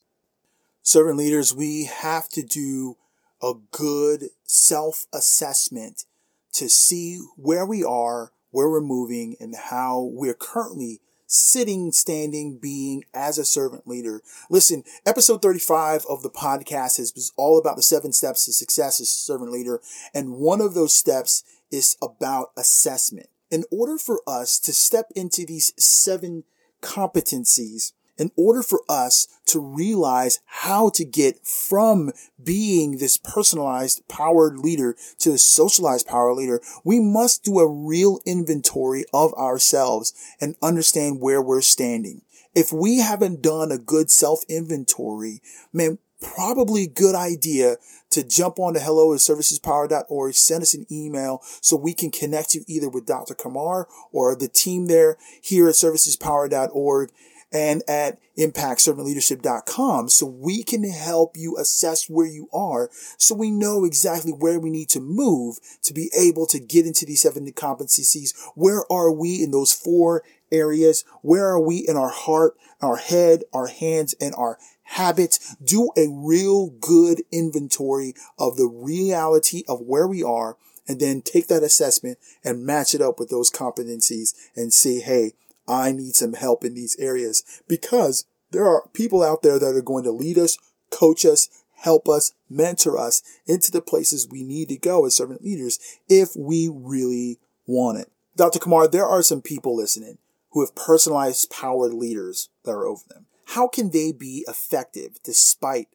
servant 0.87 1.19
leaders, 1.19 1.53
we 1.53 1.85
have 1.85 2.29
to 2.29 2.45
do 2.45 2.97
a 3.43 3.55
good 3.73 4.27
self 4.45 5.07
assessment 5.13 6.05
to 6.53 6.69
see 6.69 7.19
where 7.37 7.67
we 7.67 7.83
are, 7.83 8.31
where 8.53 8.71
we're 8.71 8.81
moving, 8.81 9.37
and 9.41 9.57
how 9.57 10.01
we're 10.01 10.33
currently 10.33 11.01
sitting, 11.27 11.91
standing, 11.91 12.57
being 12.57 13.03
as 13.13 13.37
a 13.37 13.45
servant 13.45 13.89
leader. 13.89 14.23
Listen, 14.49 14.85
episode 15.05 15.43
35 15.43 16.07
of 16.09 16.23
the 16.23 16.31
podcast 16.31 17.01
is 17.01 17.33
all 17.37 17.59
about 17.59 17.75
the 17.75 17.83
seven 17.83 18.13
steps 18.13 18.45
to 18.45 18.53
success 18.53 19.01
as 19.01 19.09
a 19.09 19.11
servant 19.11 19.51
leader. 19.51 19.81
And 20.15 20.37
one 20.37 20.61
of 20.61 20.75
those 20.75 20.95
steps 20.95 21.43
is 21.69 21.97
about 22.01 22.53
assessment. 22.57 23.29
In 23.51 23.65
order 23.73 23.99
for 23.99 24.23
us 24.25 24.61
to 24.61 24.73
step 24.73 25.07
into 25.17 25.45
these 25.45 25.73
seven 25.77 26.45
competencies, 26.81 27.93
in 28.19 28.31
order 28.37 28.63
for 28.63 28.81
us 28.89 29.29
to 29.47 29.61
realize 29.61 30.41
how 30.47 30.91
to 30.91 31.05
get 31.05 31.47
from 31.47 32.13
being 32.43 32.99
this 32.99 33.17
personalized 33.17 34.07
powered 34.09 34.59
leader 34.59 34.97
to 35.19 35.33
a 35.33 35.39
socialized 35.39 36.07
power 36.07 36.33
leader, 36.33 36.61
we 36.85 37.01
must 37.01 37.45
do 37.45 37.59
a 37.59 37.69
real 37.69 38.21
inventory 38.25 39.05
of 39.13 39.33
ourselves 39.35 40.13
and 40.41 40.57
understand 40.63 41.21
where 41.21 41.43
we're 41.43 41.61
standing. 41.61 42.23
If 42.55 42.73
we 42.73 42.99
haven't 42.99 43.43
done 43.43 43.71
a 43.71 43.79
good 43.79 44.11
self 44.11 44.41
inventory, 44.49 45.43
man, 45.73 45.99
probably 46.21 46.87
good 46.87 47.15
idea 47.15 47.77
to 48.11 48.25
jump 48.25 48.59
on 48.59 48.75
to 48.75 48.81
hello 48.81 49.13
at 49.13 49.21
serviceispower.org, 49.21 50.35
send 50.35 50.63
us 50.63 50.73
an 50.73 50.87
email 50.91 51.43
so 51.61 51.77
we 51.77 51.93
can 51.93 52.11
connect 52.11 52.55
you 52.55 52.65
either 52.67 52.89
with 52.89 53.05
Dr. 53.05 53.35
Kumar 53.35 53.89
or 54.11 54.35
the 54.35 54.49
team 54.49 54.87
there 54.87 55.19
here 55.43 55.69
at 55.69 55.75
serviceispower.org 55.75 57.11
and 57.53 57.83
at 57.89 58.19
impactservantleadership.com 58.39 60.09
so 60.09 60.27
we 60.27 60.63
can 60.63 60.89
help 60.89 61.37
you 61.37 61.57
assess 61.57 62.09
where 62.09 62.27
you 62.27 62.49
are 62.53 62.91
so 63.17 63.35
we 63.35 63.51
know 63.51 63.85
exactly 63.85 64.33
where 64.33 64.59
we 64.59 64.71
need 64.71 64.89
to 64.91 65.01
move 65.01 65.57
to 65.83 65.95
be 65.95 66.11
able 66.19 66.47
to 66.47 66.59
get 66.59 66.87
into 66.87 67.07
these 67.07 67.23
seven 67.23 67.51
competencies. 67.53 68.35
Where 68.55 68.91
are 68.91 69.13
we 69.13 69.43
in 69.43 69.53
those 69.53 69.73
four 69.73 70.23
areas? 70.51 71.05
Where 71.23 71.47
are 71.47 71.61
we 71.61 71.79
in 71.79 71.97
our 71.97 72.11
heart, 72.11 72.57
our 72.81 72.97
head, 72.97 73.45
our 73.53 73.69
hands, 73.69 74.15
and 74.21 74.35
our 74.35 74.59
habits? 74.83 75.57
Do 75.57 75.91
a 75.97 76.09
real 76.09 76.71
good 76.81 77.23
inventory 77.33 78.15
of 78.39 78.57
the 78.57 78.69
reality 78.69 79.63
of 79.69 79.81
where 79.81 80.07
we 80.07 80.23
are 80.23 80.57
and 80.89 81.01
then 81.01 81.23
take 81.23 81.49
that 81.49 81.63
assessment 81.63 82.19
and 82.45 82.65
match 82.65 82.95
it 82.95 83.03
up 83.03 83.19
with 83.19 83.29
those 83.29 83.51
competencies 83.51 84.35
and 84.55 84.73
say, 84.73 85.01
hey, 85.01 85.33
I 85.69 85.93
need 85.93 86.15
some 86.15 86.35
help 86.35 86.65
in 86.65 86.75
these 86.75 86.97
areas 86.99 87.43
because 87.69 88.27
There 88.51 88.67
are 88.67 88.89
people 88.93 89.23
out 89.23 89.43
there 89.43 89.59
that 89.59 89.77
are 89.77 89.83
going 89.83 90.05
to 90.05 90.11
lead 90.13 90.39
us, 90.39 90.59
coach 90.91 91.25
us, 91.25 91.49
help 91.75 92.09
us, 92.09 92.33
mentor 92.49 92.99
us 92.99 93.23
into 93.47 93.71
the 93.71 93.83
places 93.83 94.29
we 94.29 94.43
need 94.43 94.69
to 94.69 94.79
go 94.79 95.05
as 95.05 95.17
servant 95.17 95.43
leaders 95.43 95.79
if 96.09 96.31
we 96.37 96.71
really 96.73 97.39
want 97.67 97.99
it. 97.99 98.11
Dr. 98.37 98.59
Kumar, 98.59 98.89
there 98.89 99.07
are 99.07 99.23
some 99.23 99.43
people 99.43 99.77
listening 99.77 100.19
who 100.51 100.61
have 100.61 100.75
personalized 100.75 101.51
power 101.51 101.89
leaders 101.89 102.49
that 102.65 102.71
are 102.71 102.87
over 102.87 103.03
them. 103.09 103.27
How 103.47 103.69
can 103.69 103.91
they 103.91 104.13
be 104.13 104.45
effective 104.49 105.19
despite 105.25 105.89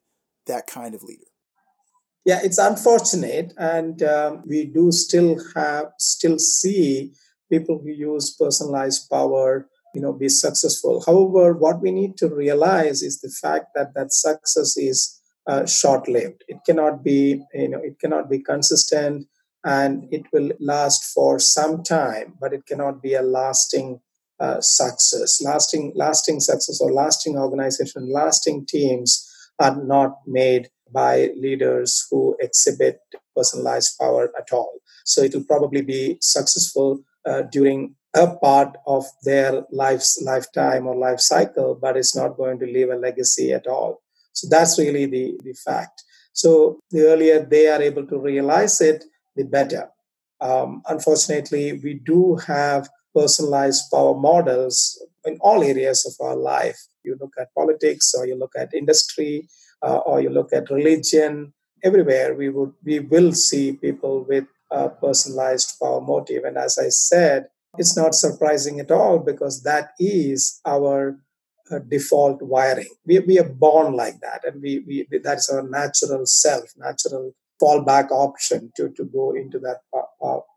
that 0.45 0.67
kind 0.67 0.93
of 0.93 1.03
leader? 1.03 1.25
Yeah, 2.23 2.39
it's 2.43 2.59
unfortunate, 2.59 3.51
and 3.57 4.03
um, 4.03 4.43
we 4.45 4.65
do 4.65 4.91
still 4.91 5.39
have 5.55 5.93
still 5.97 6.37
see 6.37 7.13
people 7.53 7.79
who 7.81 7.91
use 7.91 8.35
personalized 8.43 9.09
power, 9.09 9.67
you 9.93 10.01
know, 10.01 10.13
be 10.13 10.29
successful. 10.29 11.03
However, 11.05 11.53
what 11.53 11.81
we 11.81 11.91
need 11.91 12.13
to 12.17 12.27
realize 12.43 12.99
is 13.09 13.19
the 13.19 13.33
fact 13.43 13.65
that 13.75 13.93
that 13.95 14.13
success 14.13 14.77
is 14.77 14.99
uh, 15.51 15.65
short-lived. 15.65 16.43
It 16.47 16.59
cannot 16.65 17.03
be, 17.03 17.43
you 17.53 17.69
know, 17.69 17.81
it 17.89 17.99
cannot 17.99 18.29
be 18.29 18.39
consistent, 18.39 19.27
and 19.63 20.07
it 20.11 20.23
will 20.33 20.51
last 20.59 21.01
for 21.13 21.39
some 21.39 21.83
time, 21.83 22.27
but 22.41 22.53
it 22.53 22.65
cannot 22.65 23.01
be 23.01 23.13
a 23.15 23.21
lasting 23.21 23.99
uh, 24.39 24.59
success. 24.61 25.41
Lasting, 25.41 25.93
lasting 25.95 26.39
success 26.39 26.79
or 26.81 26.91
lasting 26.91 27.37
organization, 27.37 28.11
lasting 28.11 28.65
teams 28.65 29.27
are 29.59 29.75
not 29.83 30.11
made 30.25 30.69
by 30.91 31.29
leaders 31.37 32.07
who 32.09 32.35
exhibit 32.39 32.99
personalized 33.35 33.97
power 33.99 34.31
at 34.37 34.51
all. 34.51 34.73
So 35.05 35.21
it 35.21 35.33
will 35.33 35.45
probably 35.45 35.81
be 35.81 36.17
successful 36.21 37.03
uh, 37.25 37.43
during 37.51 37.95
a 38.13 38.35
part 38.35 38.77
of 38.85 39.05
their 39.23 39.63
life's 39.71 40.21
lifetime 40.21 40.85
or 40.87 40.95
life 40.95 41.19
cycle, 41.19 41.75
but 41.75 41.95
it's 41.95 42.15
not 42.15 42.37
going 42.37 42.59
to 42.59 42.65
leave 42.65 42.89
a 42.89 42.95
legacy 42.95 43.53
at 43.53 43.67
all. 43.67 44.01
So 44.33 44.47
that's 44.49 44.77
really 44.77 45.05
the, 45.05 45.39
the 45.43 45.53
fact. 45.53 46.03
So 46.33 46.79
the 46.91 47.07
earlier 47.07 47.45
they 47.45 47.67
are 47.67 47.81
able 47.81 48.05
to 48.07 48.19
realize 48.19 48.81
it, 48.81 49.03
the 49.35 49.43
better. 49.43 49.89
Um, 50.39 50.81
unfortunately, 50.87 51.79
we 51.83 51.93
do 51.93 52.35
have 52.47 52.89
personalized 53.15 53.91
power 53.91 54.17
models 54.17 55.01
in 55.25 55.37
all 55.41 55.63
areas 55.63 56.05
of 56.05 56.25
our 56.25 56.35
life. 56.35 56.79
You 57.03 57.17
look 57.19 57.33
at 57.39 57.53
politics, 57.53 58.13
or 58.17 58.25
you 58.25 58.35
look 58.35 58.53
at 58.57 58.73
industry, 58.73 59.47
uh, 59.81 59.97
or 59.97 60.21
you 60.21 60.29
look 60.29 60.53
at 60.53 60.69
religion. 60.69 61.53
Everywhere 61.83 62.35
we 62.35 62.49
would 62.49 62.73
we 62.83 62.99
will 62.99 63.33
see 63.33 63.73
people 63.73 64.23
with 64.27 64.45
a 64.71 64.89
personalized 64.89 65.77
power 65.81 66.01
motive, 66.01 66.43
and 66.43 66.57
as 66.57 66.77
I 66.77 66.89
said, 66.89 67.47
it's 67.77 67.95
not 67.95 68.15
surprising 68.15 68.79
at 68.79 68.91
all 68.91 69.19
because 69.19 69.63
that 69.63 69.91
is 69.99 70.59
our 70.65 71.19
uh, 71.71 71.79
default 71.79 72.41
wiring. 72.41 72.89
We, 73.05 73.19
we 73.19 73.39
are 73.39 73.47
born 73.47 73.93
like 73.93 74.19
that, 74.21 74.43
and 74.45 74.61
we, 74.61 74.83
we 74.87 75.19
that's 75.23 75.49
our 75.49 75.63
natural 75.63 76.25
self, 76.25 76.65
natural 76.77 77.33
fallback 77.61 78.11
option 78.11 78.71
to, 78.75 78.89
to 78.89 79.05
go 79.05 79.33
into 79.35 79.59
that 79.59 79.77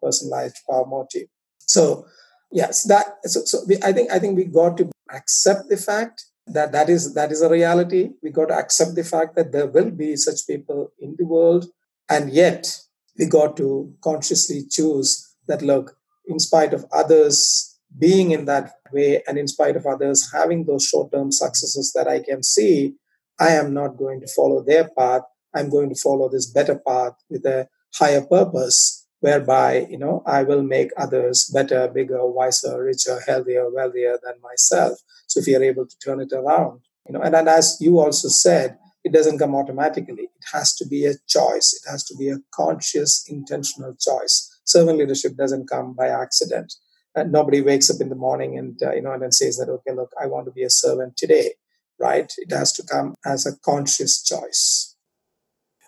personalized 0.03 0.59
power 0.69 0.87
motive. 0.87 1.29
So 1.61 2.07
yes, 2.51 2.85
that 2.85 3.07
so, 3.25 3.45
so 3.45 3.61
we, 3.69 3.77
I 3.83 3.93
think 3.93 4.11
I 4.11 4.19
think 4.19 4.37
we 4.37 4.45
got 4.45 4.77
to 4.79 4.91
accept 5.15 5.69
the 5.69 5.77
fact 5.77 6.25
that 6.47 6.73
that 6.73 6.89
is 6.89 7.15
that 7.15 7.31
is 7.31 7.43
a 7.43 7.51
reality. 7.51 8.11
We 8.23 8.31
got 8.31 8.47
to 8.47 8.55
accept 8.55 8.95
the 8.95 9.05
fact 9.05 9.37
that 9.37 9.53
there 9.53 9.67
will 9.67 9.91
be 9.91 10.17
such 10.17 10.47
people 10.47 10.93
in 10.99 11.15
the 11.19 11.27
world, 11.27 11.67
and 12.09 12.33
yet 12.33 12.79
we 13.19 13.27
got 13.27 13.57
to 13.57 13.95
consciously 14.03 14.63
choose 14.69 15.35
that 15.47 15.63
look, 15.63 15.97
in 16.27 16.39
spite 16.39 16.73
of 16.73 16.85
others 16.93 17.79
being 17.99 18.33
in 18.33 18.45
that 18.47 18.73
way 18.93 19.23
and 19.29 19.39
in 19.39 19.47
spite 19.47 19.77
of 19.77 19.87
others 19.87 20.33
having 20.33 20.65
those 20.65 20.85
short-term 20.85 21.31
successes 21.31 21.93
that 21.95 22.09
I 22.09 22.21
can 22.21 22.43
see, 22.43 22.95
I 23.39 23.51
am 23.51 23.73
not 23.73 23.97
going 23.97 24.21
to 24.21 24.27
follow 24.27 24.63
their 24.63 24.89
path. 24.97 25.23
I'm 25.55 25.71
going 25.71 25.91
to 25.91 26.01
follow 26.01 26.29
this 26.29 26.51
better 26.51 26.77
path 26.77 27.13
with 27.31 27.45
a 27.47 27.69
higher 27.95 28.23
purpose, 28.23 29.07
whereby, 29.21 29.87
you 29.89 29.97
know, 29.97 30.23
I 30.27 30.43
will 30.43 30.63
make 30.63 30.91
others 30.97 31.51
better, 31.53 31.89
bigger, 31.89 32.27
wiser, 32.27 32.83
richer, 32.83 33.21
healthier, 33.27 33.71
wealthier 33.71 34.19
than 34.23 34.35
myself. 34.43 34.99
So 35.29 35.41
if 35.41 35.47
you're 35.47 35.63
able 35.63 35.87
to 35.87 35.99
turn 36.05 36.21
it 36.21 36.33
around, 36.33 36.81
you 37.07 37.13
know, 37.15 37.21
and, 37.21 37.35
and 37.35 37.49
as 37.49 37.79
you 37.81 38.01
also 38.01 38.29
said, 38.29 38.77
it 39.05 39.13
doesn't 39.13 39.39
come 39.39 39.55
automatically. 39.55 40.25
It 40.25 40.45
has 40.53 40.75
to 40.77 40.87
be 40.87 41.05
a 41.05 41.15
choice. 41.29 41.79
It 41.85 41.91
has 41.91 42.05
to 42.07 42.17
be 42.17 42.31
a 42.31 42.39
conscious, 42.55 43.25
intentional 43.29 43.95
choice. 43.95 44.51
Servant 44.65 44.99
leadership 44.99 45.37
doesn't 45.37 45.69
come 45.69 45.95
by 45.95 46.09
accident 46.09 46.73
and 47.15 47.33
nobody 47.33 47.61
wakes 47.61 47.91
up 47.91 48.01
in 48.01 48.09
the 48.09 48.15
morning 48.15 48.59
and 48.59 48.83
uh, 48.83 48.93
you 48.93 49.03
know 49.03 49.13
and 49.13 49.23
then 49.23 49.33
says 49.33 49.57
that 49.57 49.69
okay 49.69 49.93
look 49.95 50.11
i 50.21 50.27
want 50.27 50.47
to 50.47 50.53
be 50.53 50.63
a 50.65 50.71
servant 50.71 51.17
today 51.17 51.53
right 51.99 52.33
it 52.39 52.53
has 52.53 52.73
to 52.73 52.83
come 52.83 53.15
as 53.25 53.47
a 53.47 53.57
conscious 53.65 54.23
choice 54.23 54.94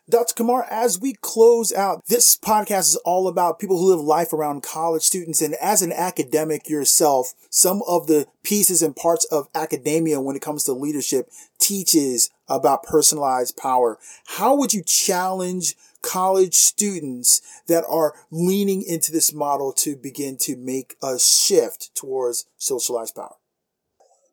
Dr. 0.08 0.34
Kumar, 0.34 0.64
as 0.70 1.00
we 1.00 1.14
close 1.14 1.72
out, 1.72 2.06
this 2.06 2.36
podcast 2.36 2.90
is 2.90 2.96
all 3.04 3.26
about 3.26 3.58
people 3.58 3.76
who 3.76 3.90
live 3.90 4.00
life 4.00 4.32
around 4.32 4.62
college 4.62 5.02
students. 5.02 5.42
And 5.42 5.54
as 5.54 5.82
an 5.82 5.92
academic 5.92 6.68
yourself, 6.68 7.34
some 7.50 7.82
of 7.88 8.06
the 8.06 8.28
pieces 8.44 8.82
and 8.82 8.94
parts 8.94 9.24
of 9.24 9.48
academia 9.52 10.20
when 10.20 10.36
it 10.36 10.42
comes 10.42 10.62
to 10.64 10.72
leadership 10.72 11.28
teaches 11.58 12.30
about 12.48 12.84
personalized 12.84 13.56
power. 13.56 13.98
How 14.26 14.54
would 14.54 14.72
you 14.72 14.84
challenge 14.84 15.74
college 16.02 16.54
students 16.54 17.42
that 17.66 17.84
are 17.88 18.14
leaning 18.30 18.82
into 18.82 19.10
this 19.10 19.32
model 19.32 19.72
to 19.72 19.96
begin 19.96 20.36
to 20.36 20.56
make 20.56 20.94
a 21.02 21.18
shift 21.18 21.92
towards 21.96 22.46
socialized 22.58 23.16
power? 23.16 23.34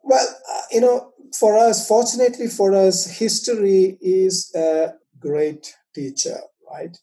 Well, 0.04 0.28
uh, 0.52 0.62
you 0.70 0.82
know, 0.82 1.14
for 1.36 1.58
us, 1.58 1.88
fortunately 1.88 2.48
for 2.48 2.76
us, 2.76 3.18
history 3.18 3.98
is 4.02 4.54
a 4.54 4.94
great 5.28 5.76
teacher, 5.96 6.40
right? 6.72 6.98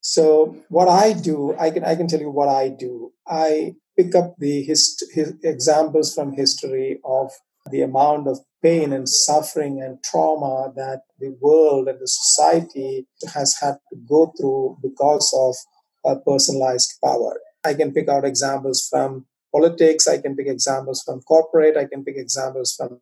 So 0.00 0.56
what 0.68 0.88
I 0.88 1.12
do, 1.12 1.54
I 1.58 1.70
can 1.70 1.84
I 1.84 1.96
can 1.96 2.08
tell 2.08 2.20
you 2.20 2.30
what 2.30 2.48
I 2.48 2.68
do. 2.68 3.12
I 3.26 3.74
pick 3.98 4.14
up 4.14 4.36
the 4.38 4.62
hist- 4.62 5.04
his 5.12 5.34
examples 5.42 6.14
from 6.14 6.32
history 6.34 7.00
of 7.04 7.32
the 7.70 7.82
amount 7.82 8.28
of 8.28 8.38
pain 8.62 8.92
and 8.92 9.08
suffering 9.08 9.82
and 9.82 10.02
trauma 10.02 10.72
that 10.76 11.02
the 11.18 11.30
world 11.40 11.88
and 11.88 11.98
the 11.98 12.08
society 12.08 13.06
has 13.34 13.56
had 13.60 13.76
to 13.90 13.96
go 14.08 14.32
through 14.38 14.78
because 14.82 15.26
of 15.44 15.54
personalized 16.24 16.94
power. 17.04 17.40
I 17.64 17.74
can 17.74 17.92
pick 17.92 18.08
out 18.08 18.24
examples 18.24 18.86
from 18.88 19.26
politics, 19.52 20.06
I 20.06 20.18
can 20.18 20.36
pick 20.36 20.46
examples 20.46 21.02
from 21.02 21.20
corporate, 21.22 21.76
I 21.76 21.86
can 21.86 22.04
pick 22.04 22.16
examples 22.16 22.74
from 22.76 23.00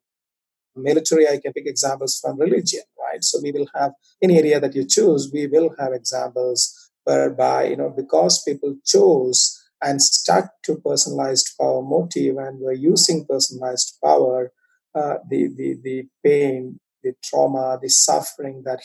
military, 0.77 1.29
I 1.29 1.39
can 1.39 1.53
pick 1.53 1.67
examples 1.67 2.19
from 2.19 2.39
religion, 2.39 2.83
right? 3.15 3.25
So 3.25 3.39
we 3.43 3.53
will 3.53 3.69
have 3.75 3.93
any 4.23 4.39
area 4.39 4.61
that 4.61 4.75
you 4.75 4.87
choose, 4.87 5.31
we 5.33 5.47
will 5.47 5.75
have 5.79 5.93
examples 5.93 6.91
whereby, 7.05 7.69
you 7.69 7.77
know, 7.77 7.93
because 7.95 8.43
people 8.43 8.77
chose 8.85 9.61
and 9.83 10.01
stuck 10.01 10.51
to 10.65 10.77
personalized 10.85 11.51
power 11.61 11.83
motive 11.83 12.37
and 12.39 12.61
were 12.61 12.73
using 12.73 13.27
personalized 13.29 13.99
power, 14.03 14.53
uh, 14.95 15.17
the, 15.29 15.49
the, 15.57 15.77
the 15.83 16.05
pain, 16.25 16.81
the 17.03 17.13
trauma, 17.23 17.79
the 17.81 17.89
suffering 17.89 18.63
that 18.65 18.81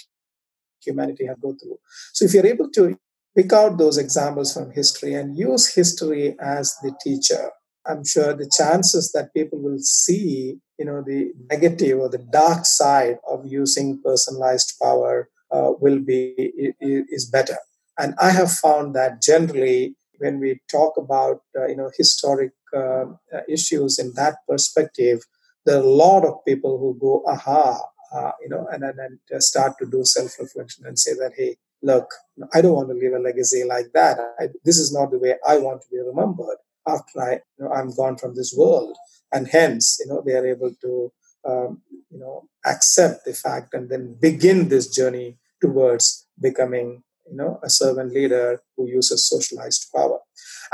humanity 0.83 1.25
had 1.25 1.41
go 1.41 1.53
through. 1.53 1.77
So 2.13 2.25
if 2.25 2.33
you're 2.33 2.45
able 2.45 2.69
to 2.71 2.97
pick 3.35 3.53
out 3.53 3.77
those 3.77 3.97
examples 3.97 4.53
from 4.53 4.71
history 4.71 5.13
and 5.13 5.37
use 5.37 5.73
history 5.73 6.35
as 6.39 6.75
the 6.83 6.91
teacher, 7.01 7.51
I'm 7.89 8.05
sure 8.05 8.35
the 8.35 8.49
chances 8.55 9.11
that 9.13 9.33
people 9.33 9.59
will 9.59 9.79
see, 9.79 10.59
you 10.77 10.85
know, 10.85 11.01
the 11.05 11.31
negative 11.49 11.97
or 11.97 12.09
the 12.09 12.25
dark 12.31 12.65
side 12.65 13.17
of 13.27 13.45
using 13.45 13.99
personalized 14.03 14.75
power 14.81 15.29
uh, 15.51 15.71
will 15.79 15.99
be 15.99 16.33
is 16.79 17.25
better. 17.25 17.57
And 17.97 18.13
I 18.21 18.29
have 18.29 18.51
found 18.51 18.95
that 18.95 19.21
generally 19.21 19.95
when 20.19 20.39
we 20.39 20.61
talk 20.69 20.97
about 20.97 21.41
uh, 21.57 21.67
you 21.67 21.75
know 21.75 21.89
historic 21.97 22.51
uh, 22.75 23.05
uh, 23.33 23.41
issues 23.49 23.97
in 23.97 24.13
that 24.15 24.35
perspective, 24.47 25.21
there 25.65 25.77
are 25.77 25.83
a 25.83 25.95
lot 26.05 26.25
of 26.25 26.45
people 26.47 26.77
who 26.77 26.95
go 27.01 27.23
aha, 27.25 27.81
uh, 28.13 28.31
you 28.41 28.49
know, 28.49 28.67
and 28.71 28.83
then 28.83 29.19
start 29.41 29.73
to 29.79 29.87
do 29.87 30.01
self-reflection 30.03 30.85
and 30.85 30.99
say 30.99 31.13
that 31.13 31.31
hey, 31.35 31.57
look, 31.81 32.05
I 32.53 32.61
don't 32.61 32.75
want 32.75 32.89
to 32.89 32.93
leave 32.95 33.13
a 33.13 33.19
legacy 33.19 33.63
like 33.63 33.87
that. 33.95 34.19
I, 34.39 34.49
this 34.63 34.77
is 34.77 34.93
not 34.93 35.09
the 35.09 35.17
way 35.17 35.35
I 35.47 35.57
want 35.57 35.81
to 35.81 35.87
be 35.89 35.97
remembered 35.97 36.57
after 36.93 37.21
I 37.21 37.31
you 37.57 37.65
know, 37.65 37.71
I'm 37.71 37.95
gone 37.95 38.17
from 38.17 38.35
this 38.35 38.53
world, 38.57 38.95
and 39.31 39.47
hence 39.47 39.97
you 39.99 40.07
know 40.09 40.21
they 40.25 40.33
are 40.33 40.47
able 40.55 40.73
to 40.81 41.11
um, 41.49 41.81
you 42.11 42.19
know 42.19 42.47
accept 42.65 43.25
the 43.25 43.33
fact 43.33 43.73
and 43.73 43.89
then 43.89 44.17
begin 44.19 44.69
this 44.69 44.87
journey 44.87 45.37
towards 45.61 46.27
becoming 46.41 47.03
you 47.29 47.37
know, 47.37 47.59
a 47.63 47.69
servant 47.69 48.11
leader 48.13 48.61
who 48.75 48.87
uses 48.87 49.27
socialized 49.27 49.87
power. 49.95 50.19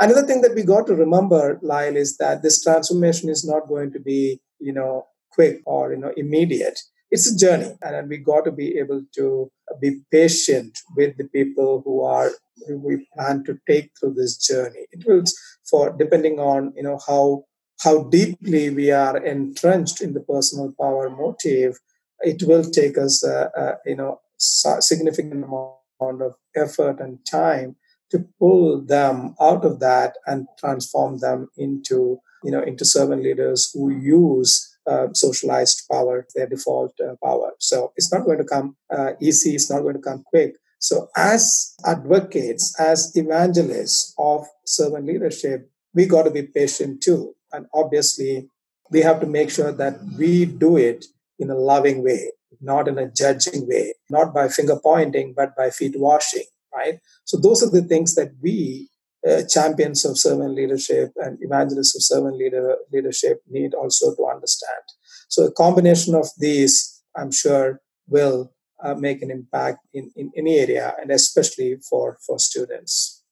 Another 0.00 0.26
thing 0.26 0.40
that 0.42 0.54
we 0.54 0.62
got 0.62 0.86
to 0.86 0.94
remember, 0.94 1.58
Lyle, 1.62 1.96
is 1.96 2.16
that 2.18 2.42
this 2.42 2.62
transformation 2.62 3.28
is 3.28 3.44
not 3.44 3.68
going 3.68 3.92
to 3.92 4.00
be, 4.00 4.40
you 4.58 4.72
know, 4.72 5.06
quick 5.32 5.60
or, 5.66 5.92
you 5.92 5.98
know, 5.98 6.12
immediate. 6.16 6.78
It's 7.10 7.30
a 7.30 7.38
journey. 7.38 7.72
And 7.82 8.08
we 8.08 8.18
got 8.18 8.44
to 8.46 8.52
be 8.52 8.78
able 8.78 9.02
to 9.16 9.50
be 9.80 10.00
patient 10.10 10.78
with 10.96 11.16
the 11.16 11.28
people 11.28 11.82
who 11.84 12.02
are, 12.02 12.30
who 12.66 12.78
we 12.78 13.06
plan 13.14 13.44
to 13.44 13.58
take 13.68 13.90
through 13.98 14.14
this 14.14 14.36
journey. 14.36 14.86
It 14.92 15.04
will, 15.06 15.24
for 15.70 15.94
depending 15.96 16.38
on, 16.38 16.72
you 16.76 16.82
know, 16.82 16.98
how 17.06 17.44
how 17.82 18.04
deeply 18.04 18.70
we 18.70 18.90
are 18.90 19.18
entrenched 19.18 20.00
in 20.00 20.14
the 20.14 20.20
personal 20.20 20.72
power 20.80 21.10
motive, 21.10 21.78
it 22.20 22.42
will 22.46 22.64
take 22.64 22.96
us, 22.96 23.22
uh, 23.24 23.48
uh, 23.56 23.74
you 23.84 23.96
know, 23.96 24.20
significant 24.38 25.44
amount 25.44 26.22
of 26.22 26.34
effort 26.54 27.00
and 27.00 27.18
time 27.26 27.76
to 28.10 28.24
pull 28.38 28.80
them 28.80 29.34
out 29.40 29.64
of 29.64 29.80
that 29.80 30.16
and 30.26 30.46
transform 30.58 31.18
them 31.18 31.48
into, 31.56 32.18
you 32.44 32.50
know, 32.50 32.62
into 32.62 32.84
servant 32.84 33.22
leaders 33.22 33.70
who 33.74 33.90
use 33.90 34.78
uh, 34.86 35.08
socialized 35.12 35.82
power, 35.90 36.26
their 36.34 36.46
default 36.46 36.94
uh, 37.00 37.14
power. 37.22 37.52
So 37.58 37.92
it's 37.96 38.12
not 38.12 38.24
going 38.24 38.38
to 38.38 38.44
come 38.44 38.76
uh, 38.96 39.12
easy. 39.20 39.54
It's 39.54 39.70
not 39.70 39.80
going 39.80 39.96
to 39.96 40.00
come 40.00 40.22
quick. 40.26 40.54
So 40.78 41.08
as 41.16 41.74
advocates, 41.84 42.74
as 42.78 43.12
evangelists 43.16 44.14
of 44.18 44.46
servant 44.64 45.06
leadership, 45.06 45.70
we 45.94 46.06
got 46.06 46.24
to 46.24 46.30
be 46.30 46.42
patient 46.42 47.02
too. 47.02 47.34
And 47.52 47.66
obviously, 47.74 48.50
we 48.90 49.00
have 49.00 49.20
to 49.20 49.26
make 49.26 49.50
sure 49.50 49.72
that 49.72 49.98
we 50.18 50.44
do 50.44 50.76
it 50.76 51.06
in 51.38 51.50
a 51.50 51.54
loving 51.54 52.04
way, 52.04 52.30
not 52.60 52.88
in 52.88 52.98
a 52.98 53.10
judging 53.10 53.66
way, 53.66 53.94
not 54.10 54.34
by 54.34 54.48
finger 54.48 54.78
pointing, 54.82 55.34
but 55.36 55.56
by 55.56 55.70
feet 55.70 55.98
washing, 55.98 56.44
right? 56.74 57.00
So 57.24 57.36
those 57.36 57.62
are 57.62 57.70
the 57.70 57.82
things 57.82 58.14
that 58.14 58.32
we 58.42 58.88
uh, 59.28 59.42
champions 59.48 60.04
of 60.04 60.18
servant 60.18 60.54
leadership 60.54 61.12
and 61.16 61.38
evangelists 61.40 61.96
of 61.96 62.02
servant 62.02 62.36
leader, 62.36 62.76
leadership 62.92 63.42
need 63.48 63.74
also 63.74 64.14
to 64.14 64.26
understand. 64.26 64.82
So 65.28 65.46
a 65.46 65.52
combination 65.52 66.14
of 66.14 66.28
these, 66.38 67.02
I'm 67.16 67.32
sure, 67.32 67.80
will 68.08 68.52
uh, 68.82 68.94
make 68.94 69.22
an 69.22 69.30
impact 69.30 69.78
in, 69.92 70.10
in 70.16 70.30
any 70.36 70.58
area 70.58 70.94
and 71.00 71.10
especially 71.10 71.76
for, 71.88 72.18
for 72.26 72.38
students. 72.38 73.24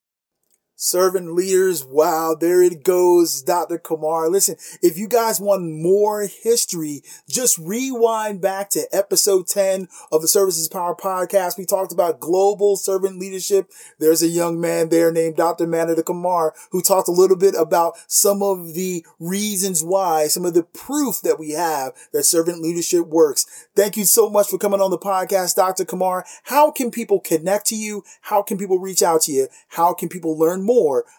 Servant 0.84 1.32
leaders, 1.32 1.82
wow, 1.82 2.36
there 2.38 2.62
it 2.62 2.84
goes, 2.84 3.40
Dr. 3.40 3.78
Kumar. 3.78 4.28
Listen, 4.28 4.56
if 4.82 4.98
you 4.98 5.08
guys 5.08 5.40
want 5.40 5.64
more 5.64 6.26
history, 6.26 7.02
just 7.26 7.56
rewind 7.56 8.42
back 8.42 8.68
to 8.68 8.86
episode 8.92 9.46
10 9.46 9.88
of 10.12 10.20
the 10.20 10.28
Service 10.28 10.58
Is 10.58 10.68
Power 10.68 10.94
podcast. 10.94 11.56
We 11.56 11.64
talked 11.64 11.90
about 11.90 12.20
global 12.20 12.76
servant 12.76 13.18
leadership. 13.18 13.70
There's 13.98 14.22
a 14.22 14.28
young 14.28 14.60
man 14.60 14.90
there 14.90 15.10
named 15.10 15.36
Dr. 15.36 15.66
Madana 15.66 16.04
Kumar 16.04 16.52
who 16.70 16.82
talked 16.82 17.08
a 17.08 17.12
little 17.12 17.38
bit 17.38 17.54
about 17.58 17.94
some 18.06 18.42
of 18.42 18.74
the 18.74 19.06
reasons 19.18 19.82
why, 19.82 20.26
some 20.26 20.44
of 20.44 20.52
the 20.52 20.64
proof 20.64 21.22
that 21.22 21.38
we 21.38 21.52
have 21.52 21.94
that 22.12 22.24
servant 22.24 22.60
leadership 22.60 23.06
works. 23.06 23.46
Thank 23.74 23.96
you 23.96 24.04
so 24.04 24.28
much 24.28 24.48
for 24.48 24.58
coming 24.58 24.82
on 24.82 24.90
the 24.90 24.98
podcast, 24.98 25.54
Dr. 25.54 25.86
Kumar. 25.86 26.26
How 26.42 26.70
can 26.70 26.90
people 26.90 27.20
connect 27.20 27.64
to 27.68 27.74
you? 27.74 28.04
How 28.20 28.42
can 28.42 28.58
people 28.58 28.78
reach 28.78 29.02
out 29.02 29.22
to 29.22 29.32
you? 29.32 29.48
How 29.68 29.94
can 29.94 30.10
people 30.10 30.38
learn 30.38 30.62
more 30.62 30.73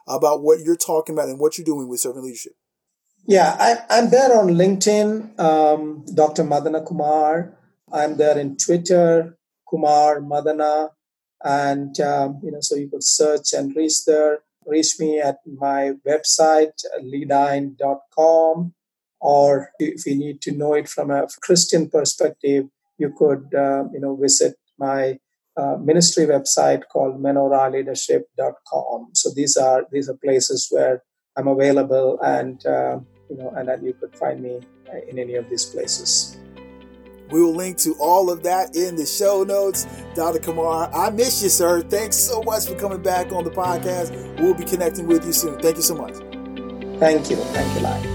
about 0.07 0.41
what 0.41 0.59
you're 0.59 0.75
talking 0.75 1.15
about 1.15 1.29
and 1.29 1.39
what 1.39 1.57
you're 1.57 1.65
doing 1.65 1.87
with 1.87 1.99
servant 1.99 2.25
leadership? 2.25 2.53
Yeah, 3.27 3.55
I, 3.89 3.97
am 3.97 4.11
there 4.11 4.37
on 4.37 4.49
LinkedIn, 4.49 5.39
um, 5.39 6.05
Dr. 6.13 6.43
Madana 6.43 6.85
Kumar. 6.85 7.57
I'm 7.91 8.17
there 8.17 8.37
in 8.37 8.55
Twitter, 8.55 9.37
Kumar 9.67 10.19
Madana, 10.19 10.89
and 11.43 11.99
um, 11.99 12.39
you 12.43 12.51
know, 12.51 12.59
so 12.61 12.75
you 12.75 12.87
could 12.87 13.03
search 13.03 13.53
and 13.53 13.75
reach 13.75 14.05
there. 14.05 14.39
Reach 14.65 14.99
me 14.99 15.19
at 15.19 15.37
my 15.45 15.93
website, 16.07 16.73
leadine.com, 17.01 18.73
or 19.19 19.69
if 19.79 20.05
you 20.05 20.15
need 20.15 20.41
to 20.41 20.51
know 20.51 20.73
it 20.73 20.87
from 20.87 21.09
a 21.09 21.27
Christian 21.41 21.89
perspective, 21.89 22.65
you 22.99 23.11
could 23.17 23.53
uh, 23.55 23.85
you 23.91 23.99
know 23.99 24.15
visit 24.15 24.55
my 24.77 25.17
uh, 25.57 25.77
ministry 25.77 26.25
website 26.25 26.83
called 26.91 27.21
menorahleadership.com. 27.21 29.09
So 29.13 29.29
these 29.35 29.57
are 29.57 29.85
these 29.91 30.09
are 30.09 30.15
places 30.15 30.67
where 30.69 31.03
I'm 31.37 31.47
available, 31.47 32.19
and 32.21 32.65
uh, 32.65 32.99
you 33.29 33.37
know, 33.37 33.53
and 33.55 33.67
that 33.69 33.83
you 33.83 33.93
could 33.93 34.15
find 34.15 34.41
me 34.41 34.61
in 35.07 35.19
any 35.19 35.35
of 35.35 35.49
these 35.49 35.65
places. 35.65 36.37
We 37.31 37.41
will 37.41 37.55
link 37.55 37.77
to 37.79 37.95
all 37.99 38.29
of 38.29 38.43
that 38.43 38.75
in 38.75 38.95
the 38.95 39.05
show 39.05 39.43
notes. 39.43 39.87
Dr. 40.13 40.39
Kumar, 40.39 40.93
I 40.93 41.09
miss 41.09 41.41
you, 41.41 41.49
sir. 41.49 41.81
Thanks 41.81 42.15
so 42.15 42.43
much 42.43 42.67
for 42.67 42.75
coming 42.75 43.01
back 43.01 43.31
on 43.31 43.43
the 43.43 43.51
podcast. 43.51 44.39
We'll 44.39 44.53
be 44.53 44.63
connecting 44.63 45.07
with 45.07 45.25
you 45.25 45.33
soon. 45.33 45.59
Thank 45.59 45.77
you 45.77 45.81
so 45.81 45.95
much. 45.95 46.13
Thank 46.99 47.29
you. 47.29 47.37
Thank 47.37 47.75
you, 47.75 47.81
Lyle. 47.81 48.14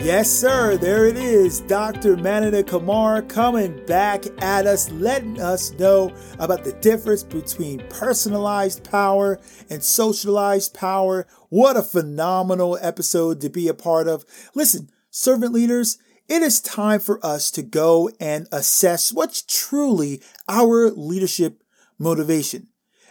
Yes, 0.00 0.30
sir. 0.30 0.76
There 0.76 1.06
it 1.06 1.16
is. 1.16 1.60
Dr. 1.60 2.16
Madana 2.16 2.64
Kumar 2.64 3.20
coming 3.20 3.84
back 3.84 4.24
at 4.40 4.64
us, 4.64 4.90
letting 4.92 5.40
us 5.40 5.72
know 5.72 6.14
about 6.38 6.62
the 6.62 6.72
difference 6.74 7.24
between 7.24 7.86
personalized 7.88 8.88
power 8.88 9.40
and 9.68 9.82
socialized 9.82 10.72
power. 10.72 11.26
What 11.48 11.76
a 11.76 11.82
phenomenal 11.82 12.78
episode 12.80 13.40
to 13.40 13.50
be 13.50 13.66
a 13.66 13.74
part 13.74 14.06
of. 14.06 14.24
Listen, 14.54 14.88
servant 15.10 15.52
leaders, 15.52 15.98
it 16.28 16.42
is 16.42 16.60
time 16.60 17.00
for 17.00 17.24
us 17.26 17.50
to 17.50 17.62
go 17.62 18.08
and 18.20 18.46
assess 18.52 19.12
what's 19.12 19.42
truly 19.42 20.22
our 20.48 20.90
leadership 20.90 21.64
motivation. 21.98 22.67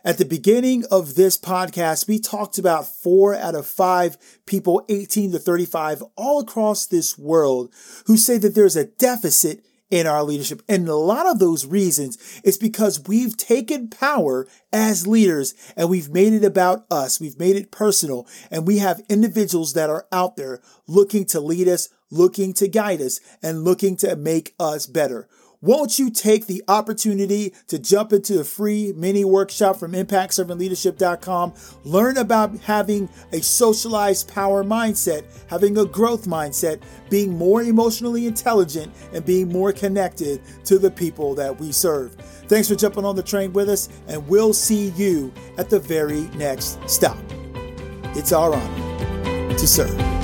At 0.07 0.17
the 0.17 0.23
beginning 0.23 0.85
of 0.89 1.15
this 1.15 1.37
podcast, 1.37 2.07
we 2.07 2.17
talked 2.17 2.57
about 2.57 2.87
four 2.87 3.35
out 3.35 3.55
of 3.55 3.67
five 3.67 4.15
people 4.45 4.85
18 4.87 5.33
to 5.33 5.37
35 5.37 6.01
all 6.15 6.39
across 6.39 6.85
this 6.85 7.17
world 7.17 7.73
who 8.05 8.15
say 8.15 8.37
that 8.37 8.55
there's 8.55 8.77
a 8.77 8.85
deficit 8.85 9.65
in 9.91 10.07
our 10.07 10.23
leadership. 10.23 10.61
And 10.69 10.87
a 10.87 10.95
lot 10.95 11.25
of 11.27 11.39
those 11.39 11.65
reasons 11.65 12.39
is 12.45 12.57
because 12.57 13.05
we've 13.05 13.35
taken 13.35 13.89
power 13.89 14.47
as 14.71 15.07
leaders 15.07 15.53
and 15.75 15.89
we've 15.89 16.09
made 16.09 16.31
it 16.31 16.45
about 16.45 16.85
us. 16.89 17.19
We've 17.19 17.37
made 17.37 17.57
it 17.57 17.69
personal 17.69 18.29
and 18.49 18.65
we 18.65 18.77
have 18.77 19.03
individuals 19.09 19.73
that 19.73 19.89
are 19.89 20.07
out 20.13 20.37
there 20.37 20.61
looking 20.87 21.25
to 21.25 21.41
lead 21.41 21.67
us, 21.67 21.89
looking 22.09 22.53
to 22.53 22.69
guide 22.69 23.01
us 23.01 23.19
and 23.43 23.65
looking 23.65 23.97
to 23.97 24.15
make 24.15 24.55
us 24.57 24.87
better. 24.87 25.27
Won't 25.61 25.97
you 25.97 26.11
take 26.11 26.45
the 26.45 26.63
opportunity 26.67 27.53
to 27.67 27.79
jump 27.79 28.13
into 28.13 28.39
a 28.39 28.43
free 28.43 28.93
mini 28.95 29.25
workshop 29.25 29.77
from 29.77 29.93
impactservantleadership.com? 29.93 31.53
Learn 31.83 32.17
about 32.17 32.57
having 32.59 33.09
a 33.31 33.41
socialized 33.41 34.27
power 34.27 34.63
mindset, 34.63 35.23
having 35.49 35.77
a 35.77 35.85
growth 35.85 36.27
mindset, 36.27 36.81
being 37.09 37.35
more 37.35 37.63
emotionally 37.63 38.27
intelligent, 38.27 38.93
and 39.13 39.25
being 39.25 39.49
more 39.49 39.71
connected 39.71 40.41
to 40.65 40.77
the 40.77 40.91
people 40.91 41.33
that 41.35 41.59
we 41.59 41.71
serve. 41.71 42.13
Thanks 42.47 42.67
for 42.67 42.75
jumping 42.75 43.05
on 43.05 43.15
the 43.15 43.23
train 43.23 43.51
with 43.51 43.69
us, 43.69 43.89
and 44.07 44.27
we'll 44.27 44.53
see 44.53 44.89
you 44.89 45.33
at 45.57 45.69
the 45.69 45.79
very 45.79 46.23
next 46.35 46.77
stop. 46.87 47.17
It's 48.15 48.31
our 48.31 48.53
honor 48.53 49.57
to 49.57 49.67
serve. 49.67 50.16